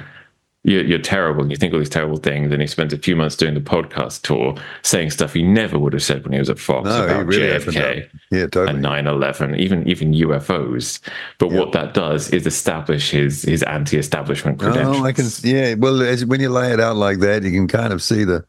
you're, 0.64 0.84
you're 0.84 0.98
terrible 0.98 1.42
and 1.42 1.50
you 1.50 1.56
think 1.56 1.72
all 1.72 1.78
these 1.78 1.88
terrible 1.88 2.16
things. 2.16 2.52
And 2.52 2.60
he 2.60 2.66
spends 2.66 2.92
a 2.92 2.98
few 2.98 3.16
months 3.16 3.36
doing 3.36 3.54
the 3.54 3.60
podcast 3.60 4.22
tour 4.22 4.56
saying 4.82 5.10
stuff 5.10 5.32
he 5.32 5.42
never 5.42 5.78
would 5.78 5.92
have 5.92 6.02
said 6.02 6.24
when 6.24 6.32
he 6.32 6.38
was 6.38 6.50
at 6.50 6.58
Fox 6.58 6.84
no, 6.84 7.04
about 7.04 7.26
really 7.26 7.46
JFK 7.46 8.08
yeah, 8.30 8.46
totally. 8.46 8.76
and 8.76 8.84
9-11, 8.84 9.58
even, 9.58 9.88
even 9.88 10.12
UFOs. 10.12 11.00
But 11.38 11.52
what 11.52 11.72
that 11.72 11.94
does 11.94 12.30
is 12.30 12.46
establish 12.46 13.10
his, 13.10 13.42
his 13.42 13.62
anti-establishment 13.62 14.58
credentials. 14.58 14.98
Oh, 14.98 15.04
I 15.04 15.12
can, 15.12 15.26
yeah. 15.42 15.74
Well, 15.74 16.02
as, 16.02 16.24
when 16.24 16.40
you 16.40 16.50
lay 16.50 16.72
it 16.72 16.80
out 16.80 16.96
like 16.96 17.20
that, 17.20 17.44
you 17.44 17.52
can 17.52 17.68
kind 17.68 17.92
of 17.92 18.02
see 18.02 18.24
the 18.24 18.44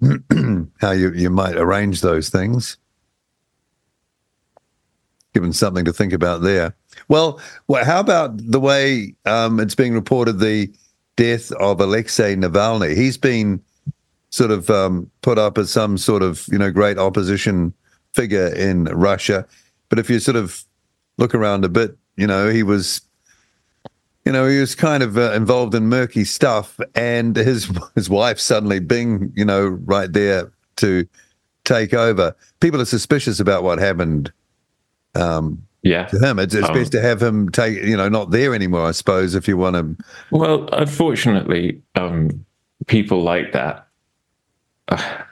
how 0.80 0.90
you, 0.90 1.12
you 1.12 1.30
might 1.30 1.56
arrange 1.56 2.00
those 2.00 2.28
things. 2.28 2.76
Given 5.32 5.52
something 5.52 5.84
to 5.84 5.92
think 5.92 6.12
about 6.12 6.42
there. 6.42 6.76
Well, 7.08 7.40
well 7.66 7.84
how 7.84 7.98
about 7.98 8.32
the 8.36 8.60
way 8.60 9.16
um, 9.24 9.58
it's 9.58 9.74
being 9.74 9.94
reported 9.94 10.38
the 10.38 10.72
death 11.16 11.52
of 11.52 11.80
Alexei 11.80 12.34
Navalny. 12.36 12.96
He's 12.96 13.16
been 13.16 13.62
sort 14.30 14.50
of 14.50 14.68
um, 14.70 15.10
put 15.22 15.38
up 15.38 15.58
as 15.58 15.70
some 15.70 15.96
sort 15.96 16.22
of 16.22 16.46
you 16.50 16.58
know 16.58 16.70
great 16.70 16.98
opposition 16.98 17.72
figure 18.12 18.48
in 18.48 18.84
Russia, 18.84 19.46
but 19.88 19.98
if 19.98 20.10
you 20.10 20.18
sort 20.18 20.36
of 20.36 20.64
look 21.18 21.34
around 21.34 21.64
a 21.64 21.68
bit, 21.68 21.96
you 22.16 22.26
know 22.26 22.48
he 22.48 22.62
was. 22.62 23.00
You 24.26 24.32
know, 24.32 24.48
he 24.48 24.58
was 24.58 24.74
kind 24.74 25.02
of 25.02 25.18
uh, 25.18 25.32
involved 25.32 25.74
in 25.74 25.86
murky 25.90 26.24
stuff, 26.24 26.80
and 26.94 27.36
his 27.50 27.70
his 27.94 28.08
wife 28.08 28.40
suddenly 28.40 28.80
being, 28.80 29.30
you 29.36 29.44
know, 29.44 29.66
right 29.66 30.10
there 30.10 30.50
to 30.76 31.06
take 31.64 31.92
over. 31.92 32.34
People 32.60 32.80
are 32.80 32.86
suspicious 32.86 33.38
about 33.38 33.62
what 33.62 33.78
happened 33.78 34.32
um, 35.14 35.62
yeah. 35.84 36.06
to 36.06 36.18
him. 36.18 36.38
It's, 36.38 36.54
it's 36.54 36.68
um, 36.68 36.74
best 36.74 36.92
to 36.92 37.00
have 37.00 37.22
him 37.22 37.50
take, 37.50 37.82
you 37.82 37.96
know, 37.96 38.08
not 38.08 38.30
there 38.30 38.54
anymore, 38.54 38.86
I 38.86 38.92
suppose, 38.92 39.34
if 39.34 39.46
you 39.46 39.56
want 39.56 39.76
to. 39.76 40.04
Well, 40.30 40.68
unfortunately, 40.72 41.80
um, 41.94 42.44
people 42.86 43.22
like 43.22 43.52
that. 43.52 43.86
Uh, 44.88 45.22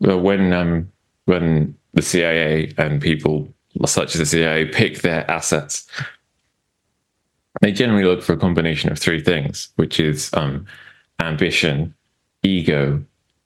well, 0.00 0.20
when 0.20 0.52
um, 0.52 0.90
when 1.26 1.76
the 1.92 2.02
CIA 2.02 2.72
and 2.78 3.00
people 3.00 3.48
such 3.86 4.14
as 4.14 4.18
the 4.18 4.26
CIA 4.26 4.66
pick 4.66 5.02
their 5.02 5.28
assets, 5.30 5.86
they 7.60 7.72
generally 7.72 8.04
look 8.04 8.22
for 8.22 8.32
a 8.32 8.38
combination 8.38 8.90
of 8.90 8.98
three 8.98 9.22
things, 9.22 9.68
which 9.76 10.00
is 10.00 10.30
um, 10.34 10.66
ambition, 11.20 11.94
ego, 12.42 13.02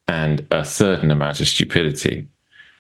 and 0.09 0.47
a 0.51 0.65
certain 0.65 1.11
amount 1.11 1.41
of 1.41 1.49
stupidity. 1.49 2.27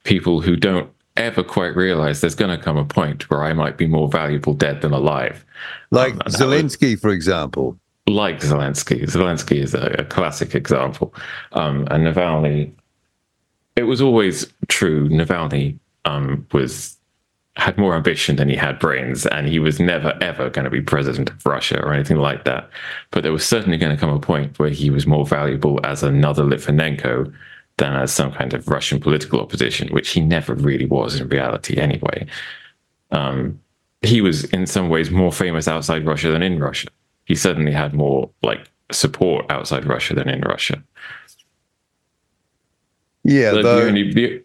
People 0.04 0.40
who 0.40 0.56
don't 0.56 0.90
ever 1.16 1.42
quite 1.42 1.74
realize 1.76 2.20
there's 2.20 2.34
going 2.34 2.56
to 2.56 2.62
come 2.62 2.76
a 2.76 2.84
point 2.84 3.28
where 3.30 3.42
I 3.42 3.52
might 3.52 3.76
be 3.76 3.86
more 3.86 4.08
valuable 4.08 4.54
dead 4.54 4.80
than 4.82 4.92
alive. 4.92 5.44
Like 5.90 6.12
um, 6.14 6.20
Zelensky, 6.26 6.90
would, 6.90 7.00
for 7.00 7.10
example. 7.10 7.78
Like 8.06 8.40
Zelensky. 8.40 9.02
Zelensky 9.02 9.62
is 9.62 9.74
a, 9.74 9.96
a 9.98 10.04
classic 10.04 10.54
example. 10.54 11.14
Um, 11.52 11.88
and 11.90 12.06
Navalny, 12.06 12.72
it 13.74 13.84
was 13.84 14.00
always 14.00 14.52
true. 14.68 15.08
Navalny 15.08 15.78
um, 16.04 16.46
was 16.52 16.96
had 17.56 17.78
more 17.78 17.94
ambition 17.94 18.36
than 18.36 18.48
he 18.48 18.56
had 18.56 18.78
brains, 18.78 19.26
and 19.26 19.48
he 19.48 19.58
was 19.58 19.80
never 19.80 20.16
ever 20.20 20.50
going 20.50 20.64
to 20.64 20.70
be 20.70 20.80
president 20.80 21.30
of 21.30 21.46
Russia 21.46 21.82
or 21.82 21.92
anything 21.92 22.18
like 22.18 22.44
that. 22.44 22.68
But 23.10 23.22
there 23.22 23.32
was 23.32 23.46
certainly 23.46 23.78
going 23.78 23.94
to 23.94 24.00
come 24.00 24.10
a 24.10 24.20
point 24.20 24.58
where 24.58 24.68
he 24.68 24.90
was 24.90 25.06
more 25.06 25.24
valuable 25.24 25.80
as 25.84 26.02
another 26.02 26.44
Litvinenko 26.44 27.32
than 27.78 27.94
as 27.94 28.12
some 28.12 28.32
kind 28.32 28.54
of 28.54 28.66
Russian 28.68 29.00
political 29.00 29.40
opposition, 29.40 29.88
which 29.88 30.10
he 30.10 30.20
never 30.20 30.54
really 30.54 30.86
was 30.86 31.20
in 31.20 31.28
reality 31.28 31.78
anyway. 31.78 32.26
Um, 33.10 33.60
he 34.02 34.20
was 34.20 34.44
in 34.44 34.66
some 34.66 34.88
ways 34.88 35.10
more 35.10 35.32
famous 35.32 35.68
outside 35.68 36.06
Russia 36.06 36.30
than 36.30 36.42
in 36.42 36.58
Russia. 36.58 36.88
He 37.24 37.34
certainly 37.34 37.72
had 37.72 37.92
more 37.94 38.30
like 38.42 38.68
support 38.92 39.46
outside 39.50 39.84
Russia 39.84 40.14
than 40.14 40.28
in 40.28 40.40
Russia. 40.40 40.82
Yeah, 43.24 43.50
the, 43.50 43.62
the 43.62 43.82
only 43.82 44.12
the, 44.12 44.42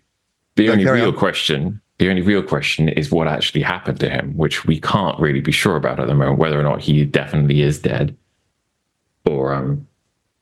the 0.56 0.70
only 0.70 0.86
real 0.86 1.10
on. 1.10 1.16
question 1.16 1.82
the 2.02 2.10
only 2.10 2.24
real 2.24 2.42
question 2.42 2.90
is 2.90 3.12
what 3.12 3.28
actually 3.28 3.62
happened 3.62 4.00
to 4.00 4.10
him, 4.10 4.36
which 4.36 4.66
we 4.66 4.80
can't 4.80 5.20
really 5.20 5.40
be 5.40 5.52
sure 5.52 5.76
about 5.76 6.00
at 6.00 6.08
the 6.08 6.16
moment, 6.16 6.40
whether 6.40 6.60
or 6.60 6.64
not 6.64 6.82
he 6.82 7.06
definitely 7.06 7.62
is 7.62 7.78
dead 7.78 8.18
or 9.24 9.54
um, 9.54 9.88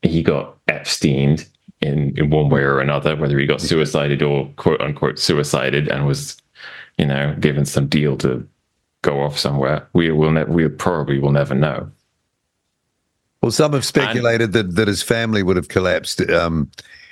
he 0.01 0.23
got 0.23 0.55
Epsteined 0.67 1.45
in 1.81 2.17
in 2.17 2.29
one 2.29 2.49
way 2.49 2.61
or 2.61 2.79
another, 2.79 3.15
whether 3.15 3.37
he 3.39 3.45
got 3.45 3.61
suicided 3.61 4.21
or 4.21 4.47
quote 4.57 4.81
unquote 4.81 5.19
suicided 5.19 5.87
and 5.87 6.05
was, 6.05 6.37
you 6.97 7.05
know, 7.05 7.35
given 7.39 7.65
some 7.65 7.87
deal 7.87 8.17
to 8.17 8.47
go 9.01 9.21
off 9.21 9.37
somewhere. 9.37 9.87
We 9.93 10.11
will 10.11 10.31
ne- 10.31 10.43
we 10.45 10.67
probably 10.67 11.19
will 11.19 11.31
never 11.31 11.55
know. 11.55 11.91
Well, 13.41 13.51
some 13.51 13.73
have 13.73 13.85
speculated 13.85 14.45
and, 14.45 14.53
that 14.53 14.75
that 14.75 14.87
his 14.87 15.01
family 15.01 15.43
would 15.43 15.55
have 15.55 15.69
collapsed 15.69 16.21
um, 16.29 16.69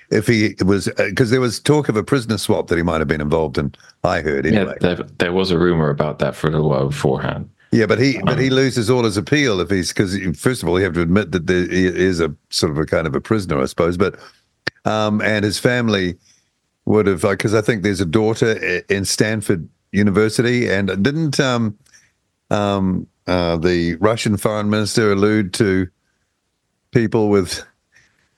if 0.10 0.28
he 0.28 0.56
was 0.66 0.90
because 0.98 1.30
uh, 1.30 1.32
there 1.32 1.42
was 1.42 1.60
talk 1.60 1.88
of 1.88 1.96
a 1.96 2.04
prisoner 2.04 2.38
swap 2.38 2.68
that 2.68 2.78
he 2.78 2.84
might 2.84 3.00
have 3.00 3.08
been 3.08 3.22
involved 3.22 3.58
in. 3.58 3.74
I 4.04 4.22
heard 4.22 4.46
anyway. 4.46 4.76
Yeah, 4.82 4.96
there, 4.96 5.06
there 5.18 5.34
was 5.34 5.52
a 5.52 5.58
rumor 5.58 5.90
about 5.90 6.20
that 6.20 6.36
for 6.36 6.48
a 6.48 6.52
little 6.52 6.70
while 6.70 6.88
beforehand. 6.88 7.50
Yeah, 7.72 7.86
but 7.86 8.00
he 8.00 8.18
um, 8.18 8.26
but 8.26 8.40
he 8.40 8.48
um, 8.48 8.56
loses 8.56 8.90
all 8.90 9.04
his 9.04 9.18
appeal 9.18 9.60
if 9.60 9.70
he's 9.70 9.90
because 9.90 10.18
first 10.38 10.64
of 10.64 10.70
all 10.70 10.78
you 10.78 10.86
have 10.86 10.94
to 10.94 11.02
admit 11.02 11.32
that 11.32 11.48
there 11.48 11.70
is 11.70 12.20
a 12.20 12.34
sort 12.50 12.72
of 12.72 12.78
a 12.78 12.86
kind 12.86 13.08
of 13.08 13.16
a 13.16 13.22
prisoner, 13.22 13.62
I 13.62 13.66
suppose. 13.66 13.98
But 13.98 14.20
um, 14.86 15.22
and 15.22 15.44
his 15.44 15.60
family 15.60 16.16
would 16.86 17.06
have 17.08 17.22
because 17.22 17.54
I 17.54 17.62
think 17.62 17.84
there's 17.84 18.02
a 18.02 18.06
daughter 18.06 18.84
in 18.90 19.06
Stanford 19.06 19.68
University, 19.92 20.70
and 20.70 20.88
didn't 21.04 21.40
um, 21.40 21.78
um, 22.50 23.08
uh, 23.28 23.58
the 23.58 23.96
Russian 23.96 24.38
foreign 24.38 24.70
minister 24.70 25.12
allude 25.12 25.54
to 25.56 25.88
people 26.92 27.30
with 27.30 27.64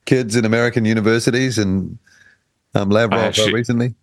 kids 0.04 0.34
in 0.36 0.44
American 0.44 0.84
universities 0.84 1.58
and 1.58 1.98
um, 2.74 2.90
Lavrov 2.90 3.20
actually, 3.20 3.54
recently? 3.54 3.94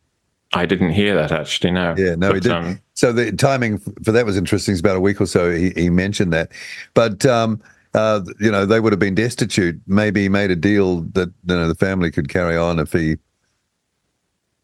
I 0.54 0.66
didn't 0.66 0.92
hear 0.92 1.16
that 1.16 1.32
actually. 1.32 1.72
No. 1.72 1.94
Yeah, 1.98 2.16
no, 2.16 2.30
but, 2.30 2.36
he 2.36 2.40
did. 2.42 2.52
Um, 2.52 2.82
so 2.94 3.12
the 3.12 3.32
timing 3.34 3.80
for 3.80 4.12
that 4.12 4.26
was 4.26 4.38
interesting. 4.38 4.74
It's 4.74 4.80
about 4.80 4.96
a 4.96 5.02
week 5.02 5.20
or 5.20 5.26
so. 5.26 5.52
He, 5.52 5.72
he 5.72 5.90
mentioned 5.90 6.32
that, 6.34 6.52
but 6.94 7.26
um, 7.26 7.62
uh, 7.98 8.22
you 8.40 8.52
know, 8.52 8.66
they 8.66 8.80
would 8.80 8.94
have 8.94 9.00
been 9.00 9.16
destitute. 9.16 9.82
Maybe 9.88 10.22
he 10.22 10.30
made 10.30 10.52
a 10.52 10.56
deal 10.56 11.02
that 11.14 11.30
you 11.30 11.56
know 11.56 11.68
the 11.68 11.76
family 11.76 12.12
could 12.12 12.30
carry 12.30 12.56
on 12.56 12.80
if 12.80 12.94
he 12.94 13.18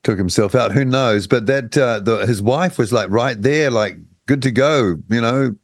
took 0.03 0.19
himself 0.19 0.53
out. 0.53 0.71
Who 0.71 0.85
knows? 0.85 1.25
But 1.25 1.47
that 1.47 1.75
uh, 1.75 1.99
the, 1.99 2.27
his 2.27 2.43
wife 2.43 2.77
was 2.77 2.93
like 2.93 3.09
right 3.09 3.41
there, 3.41 3.71
like 3.71 3.97
good 4.27 4.43
to 4.43 4.51
go. 4.51 4.97
You 5.09 5.21
know, 5.21 5.55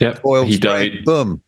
yep. 0.00 0.20
He 0.24 0.58
died. 0.58 1.04
Boom. 1.04 1.40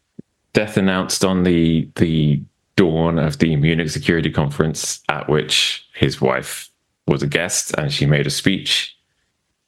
Death 0.52 0.76
announced 0.76 1.24
on 1.24 1.42
the 1.42 1.90
the 1.96 2.40
dawn 2.76 3.18
of 3.18 3.38
the 3.38 3.56
Munich 3.56 3.90
Security 3.90 4.30
Conference, 4.30 5.00
at 5.08 5.28
which 5.28 5.84
his 5.94 6.20
wife 6.20 6.70
was 7.08 7.24
a 7.24 7.26
guest, 7.26 7.74
and 7.76 7.92
she 7.92 8.06
made 8.06 8.28
a 8.28 8.30
speech 8.30 8.95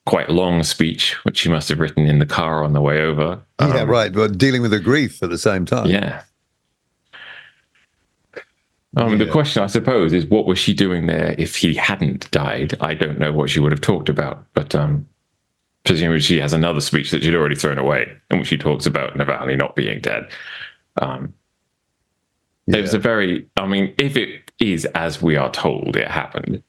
quite 0.09 0.31
long 0.31 0.63
speech, 0.63 1.13
which 1.25 1.37
she 1.37 1.51
must 1.51 1.69
have 1.69 1.79
written 1.79 2.07
in 2.07 2.19
the 2.19 2.25
car 2.25 2.65
on 2.65 2.73
the 2.73 2.81
way 2.81 3.03
over. 3.03 3.39
Yeah, 3.61 3.81
um, 3.81 3.91
right. 3.91 4.11
But 4.11 4.39
dealing 4.39 4.63
with 4.63 4.71
the 4.71 4.81
grief 4.81 5.23
at 5.23 5.29
the 5.29 5.37
same 5.37 5.67
time. 5.67 5.91
Yeah. 5.91 6.23
Um, 8.97 9.13
yeah. 9.13 9.27
The 9.27 9.31
question, 9.31 9.63
I 9.63 9.67
suppose, 9.67 10.15
is 10.15 10.25
what 10.25 10.47
was 10.47 10.59
she 10.59 10.73
doing 10.73 11.09
there 11.09 11.35
if 11.37 11.57
he 11.57 11.75
hadn't 11.75 12.31
died? 12.31 12.75
I 12.81 12.95
don't 12.95 13.19
know 13.19 13.33
what 13.33 13.51
she 13.51 13.61
would 13.61 13.71
have 13.71 13.83
talked 13.83 14.09
about, 14.09 14.43
but 14.55 14.75
um, 14.75 15.07
presumably 15.85 16.21
she 16.21 16.41
has 16.41 16.55
another 16.55 16.81
speech 16.81 17.11
that 17.11 17.23
she'd 17.23 17.35
already 17.35 17.55
thrown 17.55 17.77
away 17.77 18.11
in 18.31 18.39
which 18.39 18.49
she 18.49 18.57
talks 18.57 18.87
about 18.87 19.13
Navalny 19.13 19.59
not 19.59 19.77
being 19.77 20.01
dead. 20.01 20.27
Um, 21.03 21.35
yeah. 22.67 22.79
It 22.79 22.81
was 22.81 22.95
a 22.95 22.99
very, 22.99 23.47
I 23.59 23.67
mean, 23.67 23.95
if 23.99 24.17
it 24.17 24.51
is 24.59 24.87
as 24.87 25.21
we 25.21 25.37
are 25.37 25.51
told 25.51 25.97
it 25.97 26.09
happened, 26.09 26.63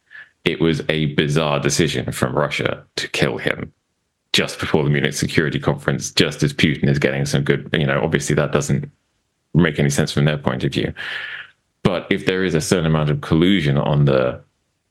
it 0.46 0.60
was 0.60 0.82
a 0.90 1.08
bizarre 1.16 1.60
decision 1.60 2.12
from 2.12 2.36
Russia 2.36 2.86
to 2.96 3.08
kill 3.08 3.38
him 3.38 3.74
just 4.32 4.60
before 4.60 4.84
the 4.84 4.90
Munich 4.90 5.14
Security 5.14 5.60
Conference, 5.60 6.12
just 6.12 6.44
as 6.44 6.54
Putin 6.54 6.88
is 6.88 7.00
getting 7.00 7.26
some 7.26 7.44
good, 7.44 7.70
you 7.74 7.86
know, 7.86 8.00
obviously 8.02 8.36
that 8.36 8.52
doesn't 8.52 8.90
make 9.54 9.80
any 9.80 9.90
sense 9.90 10.12
from 10.12 10.26
their 10.26 10.38
point 10.38 10.64
of 10.64 10.72
view. 10.72 10.94
But 11.84 12.08
if 12.12 12.26
there 12.26 12.44
is 12.44 12.54
a 12.54 12.62
certain 12.62 12.86
amount 12.86 13.10
of 13.10 13.22
collusion 13.22 13.78
on 13.78 14.06
the, 14.06 14.40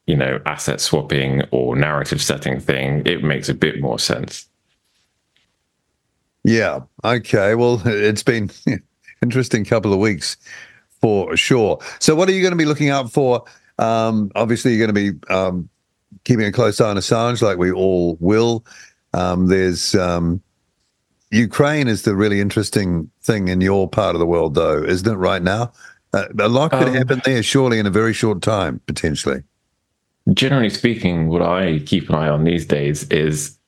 you 0.07 0.17
know, 0.17 0.41
asset 0.47 0.81
swapping 0.81 1.43
or 1.51 1.77
narrative 1.77 2.21
setting 2.21 2.59
thing, 2.59 3.03
it 3.07 3.23
makes 3.23 3.49
a 3.49 3.55
bit 3.55 3.81
more 3.81 3.99
sense. 3.99 4.47
Yeah. 6.45 6.81
Okay. 7.05 7.55
Well, 7.55 7.81
it's 7.87 8.23
been 8.23 8.51
interesting 9.23 9.65
couple 9.65 9.93
of 9.93 9.99
weeks 9.99 10.37
for 11.01 11.37
sure. 11.37 11.79
So, 12.01 12.15
what 12.15 12.29
are 12.29 12.33
you 12.33 12.43
going 12.43 12.53
to 12.53 12.59
be 12.59 12.65
looking 12.65 12.89
out 12.89 13.13
for 13.13 13.45
um, 13.79 14.31
obviously, 14.35 14.75
you're 14.75 14.87
going 14.87 14.95
to 14.95 15.13
be 15.13 15.35
um, 15.35 15.69
keeping 16.25 16.47
a 16.47 16.53
close 16.53 16.81
eye 16.81 16.91
on 16.91 16.97
Assange, 16.97 17.43
like 17.43 17.59
we 17.59 17.71
all 17.71 18.17
will. 18.21 18.65
Um, 19.15 19.47
there's 19.47 19.95
um, 19.95 20.43
Ukraine 21.31 21.89
is 21.89 22.03
the 22.03 22.17
really 22.17 22.41
interesting 22.41 23.11
thing 23.23 23.49
in 23.49 23.61
your 23.61 23.89
part 23.89 24.15
of 24.15 24.21
the 24.21 24.27
world, 24.27 24.55
though, 24.55 24.83
isn't 24.83 25.11
it? 25.11 25.17
Right 25.17 25.43
now, 25.43 25.73
uh, 26.13 26.25
a 26.39 26.49
lot 26.49 26.71
could 26.71 26.89
um, 26.89 26.95
happen 26.95 27.23
there, 27.25 27.43
surely, 27.43 27.79
in 27.79 27.87
a 27.87 27.91
very 27.91 28.13
short 28.13 28.43
time, 28.43 28.81
potentially. 28.87 29.43
Generally 30.33 30.71
speaking, 30.71 31.29
what 31.29 31.43
I 31.43 31.81
keep 31.81 32.09
an 32.09 32.15
eye 32.15 32.29
on 32.29 32.45
these 32.45 32.67
days 32.67 33.05
is 33.05 33.59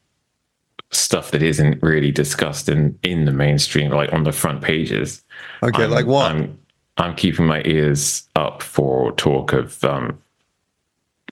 stuff 0.91 1.31
that 1.31 1.43
isn't 1.43 1.83
really 1.83 2.11
discussed 2.11 2.69
in 2.69 2.99
in 3.03 3.25
the 3.25 3.33
mainstream, 3.33 3.91
like 3.91 4.13
on 4.13 4.25
the 4.25 4.33
front 4.33 4.63
pages. 4.63 5.23
Okay, 5.63 5.85
I'm, 5.85 5.91
like 5.91 6.07
what? 6.07 6.31
I'm, 6.31 6.59
I'm 7.01 7.17
keeping 7.17 7.47
my 7.47 7.63
ears 7.65 8.29
up 8.37 8.63
for 8.63 9.13
talk 9.13 9.53
of 9.53 9.83
um, 9.85 10.19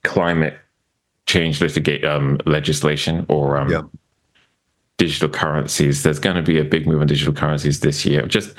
climate 0.02 0.56
change 1.26 1.60
litigate 1.60 2.04
um, 2.04 2.38
legislation 2.46 3.26
or 3.28 3.58
um, 3.58 3.70
Yeah. 3.70 3.82
digital 4.96 5.28
currencies. 5.28 6.02
There's 6.02 6.18
going 6.18 6.36
to 6.36 6.42
be 6.42 6.58
a 6.58 6.64
big 6.64 6.86
move 6.86 7.00
on 7.02 7.06
digital 7.06 7.34
currencies 7.34 7.80
this 7.80 8.06
year. 8.06 8.26
Just 8.26 8.54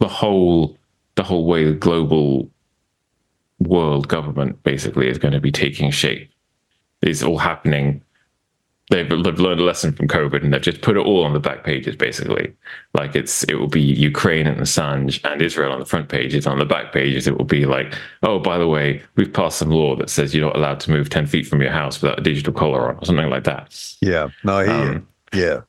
the 0.00 0.08
whole 0.08 0.76
the 1.14 1.22
whole 1.22 1.46
way 1.46 1.64
the 1.64 1.72
global 1.72 2.50
world 3.60 4.08
government 4.08 4.60
basically 4.64 5.08
is 5.08 5.18
going 5.18 5.32
to 5.34 5.40
be 5.40 5.52
taking 5.52 5.92
shape. 5.92 6.28
It's 7.02 7.22
all 7.22 7.38
happening. 7.38 8.02
They've, 8.90 9.08
they've 9.08 9.38
learned 9.40 9.60
a 9.60 9.64
lesson 9.64 9.92
from 9.92 10.08
COVID 10.08 10.42
and 10.44 10.52
they've 10.52 10.60
just 10.60 10.82
put 10.82 10.96
it 10.98 11.00
all 11.06 11.24
on 11.24 11.32
the 11.32 11.40
back 11.40 11.64
pages, 11.64 11.96
basically. 11.96 12.52
Like 12.92 13.16
it's 13.16 13.42
it 13.44 13.54
will 13.54 13.66
be 13.68 13.80
Ukraine 13.80 14.46
and 14.46 14.60
Assange 14.60 15.24
and 15.24 15.40
Israel 15.40 15.72
on 15.72 15.80
the 15.80 15.86
front 15.86 16.10
pages. 16.10 16.46
On 16.46 16.58
the 16.58 16.66
back 16.66 16.92
pages, 16.92 17.26
it 17.26 17.38
will 17.38 17.46
be 17.46 17.64
like, 17.64 17.94
oh, 18.22 18.38
by 18.38 18.58
the 18.58 18.68
way, 18.68 19.00
we've 19.16 19.32
passed 19.32 19.56
some 19.58 19.70
law 19.70 19.96
that 19.96 20.10
says 20.10 20.34
you're 20.34 20.44
not 20.46 20.54
allowed 20.56 20.80
to 20.80 20.90
move 20.90 21.08
ten 21.08 21.26
feet 21.26 21.46
from 21.46 21.62
your 21.62 21.70
house 21.72 22.02
without 22.02 22.18
a 22.18 22.22
digital 22.22 22.52
collar 22.52 22.90
on, 22.90 22.96
or 22.98 23.04
something 23.06 23.30
like 23.30 23.44
that. 23.44 23.94
Yeah, 24.02 24.28
no, 24.44 24.58
I 24.58 24.64
hear 24.66 24.74
you. 24.84 24.90
Um, 24.90 25.08
Yeah. 25.32 25.60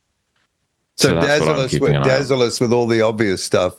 So, 0.98 1.10
so 1.10 1.22
dazzle 1.22 1.50
us 1.62 1.74
with 1.74 1.90
an 1.90 1.96
eye 1.96 2.00
on. 2.00 2.08
dazzle 2.08 2.42
us 2.42 2.60
with 2.60 2.74
all 2.74 2.88
the 2.88 3.02
obvious 3.02 3.42
stuff. 3.44 3.76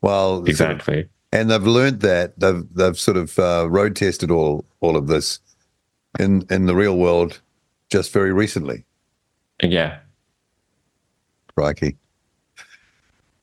While 0.00 0.38
sort 0.38 0.42
of- 0.42 0.48
Exactly. 0.48 1.08
and 1.32 1.50
they've 1.52 1.62
learned 1.62 2.00
that 2.00 2.38
they've 2.38 2.64
they've 2.74 2.98
sort 2.98 3.16
of 3.16 3.38
uh, 3.38 3.68
road 3.70 3.94
tested 3.94 4.32
all 4.32 4.64
all 4.80 4.96
of 4.96 5.06
this 5.06 5.38
in 6.18 6.44
in 6.50 6.66
the 6.66 6.74
real 6.74 6.96
world 6.98 7.40
just 7.92 8.10
very 8.10 8.32
recently. 8.32 8.84
Yeah, 9.62 9.98
Crikey. 11.54 11.98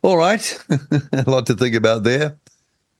All 0.01 0.17
right, 0.17 0.59
a 1.13 1.23
lot 1.27 1.45
to 1.45 1.53
think 1.53 1.75
about 1.75 2.03
there. 2.03 2.37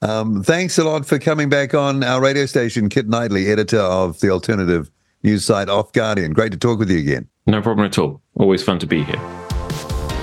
Um, 0.01 0.43
thanks 0.43 0.77
a 0.77 0.83
lot 0.83 1.05
for 1.05 1.17
coming 1.17 1.49
back 1.49 1.73
on 1.73 2.03
our 2.03 2.21
radio 2.21 2.45
station, 2.45 2.87
Kit 2.87 3.09
Knightly, 3.09 3.47
editor 3.47 3.79
of 3.79 4.19
the 4.19 4.29
alternative 4.29 4.91
news 5.23 5.43
site 5.43 5.69
Off 5.69 5.91
Guardian. 5.91 6.31
Great 6.33 6.51
to 6.51 6.57
talk 6.57 6.77
with 6.79 6.89
you 6.91 6.99
again. 6.99 7.27
no 7.47 7.61
problem 7.61 7.85
at 7.85 7.97
all. 7.97 8.21
Always 8.35 8.61
fun 8.63 8.77
to 8.79 8.87
be 8.87 9.03
here. 9.03 9.19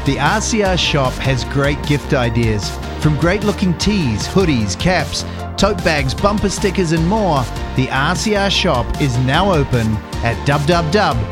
The 0.07 0.17
RCR 0.19 0.79
shop 0.79 1.13
has 1.15 1.45
great 1.47 1.83
gift 1.85 2.15
ideas. 2.15 2.71
From 3.01 3.17
great 3.19 3.43
looking 3.43 3.77
tees, 3.79 4.27
hoodies, 4.29 4.79
caps, 4.79 5.25
tote 5.57 5.83
bags, 5.83 6.15
bumper 6.15 6.49
stickers, 6.49 6.93
and 6.93 7.07
more, 7.07 7.43
the 7.77 7.87
RCR 7.89 8.51
shop 8.51 9.01
is 9.01 9.17
now 9.19 9.53
open 9.53 9.97
at 10.23 10.37
www.reality 10.47 11.27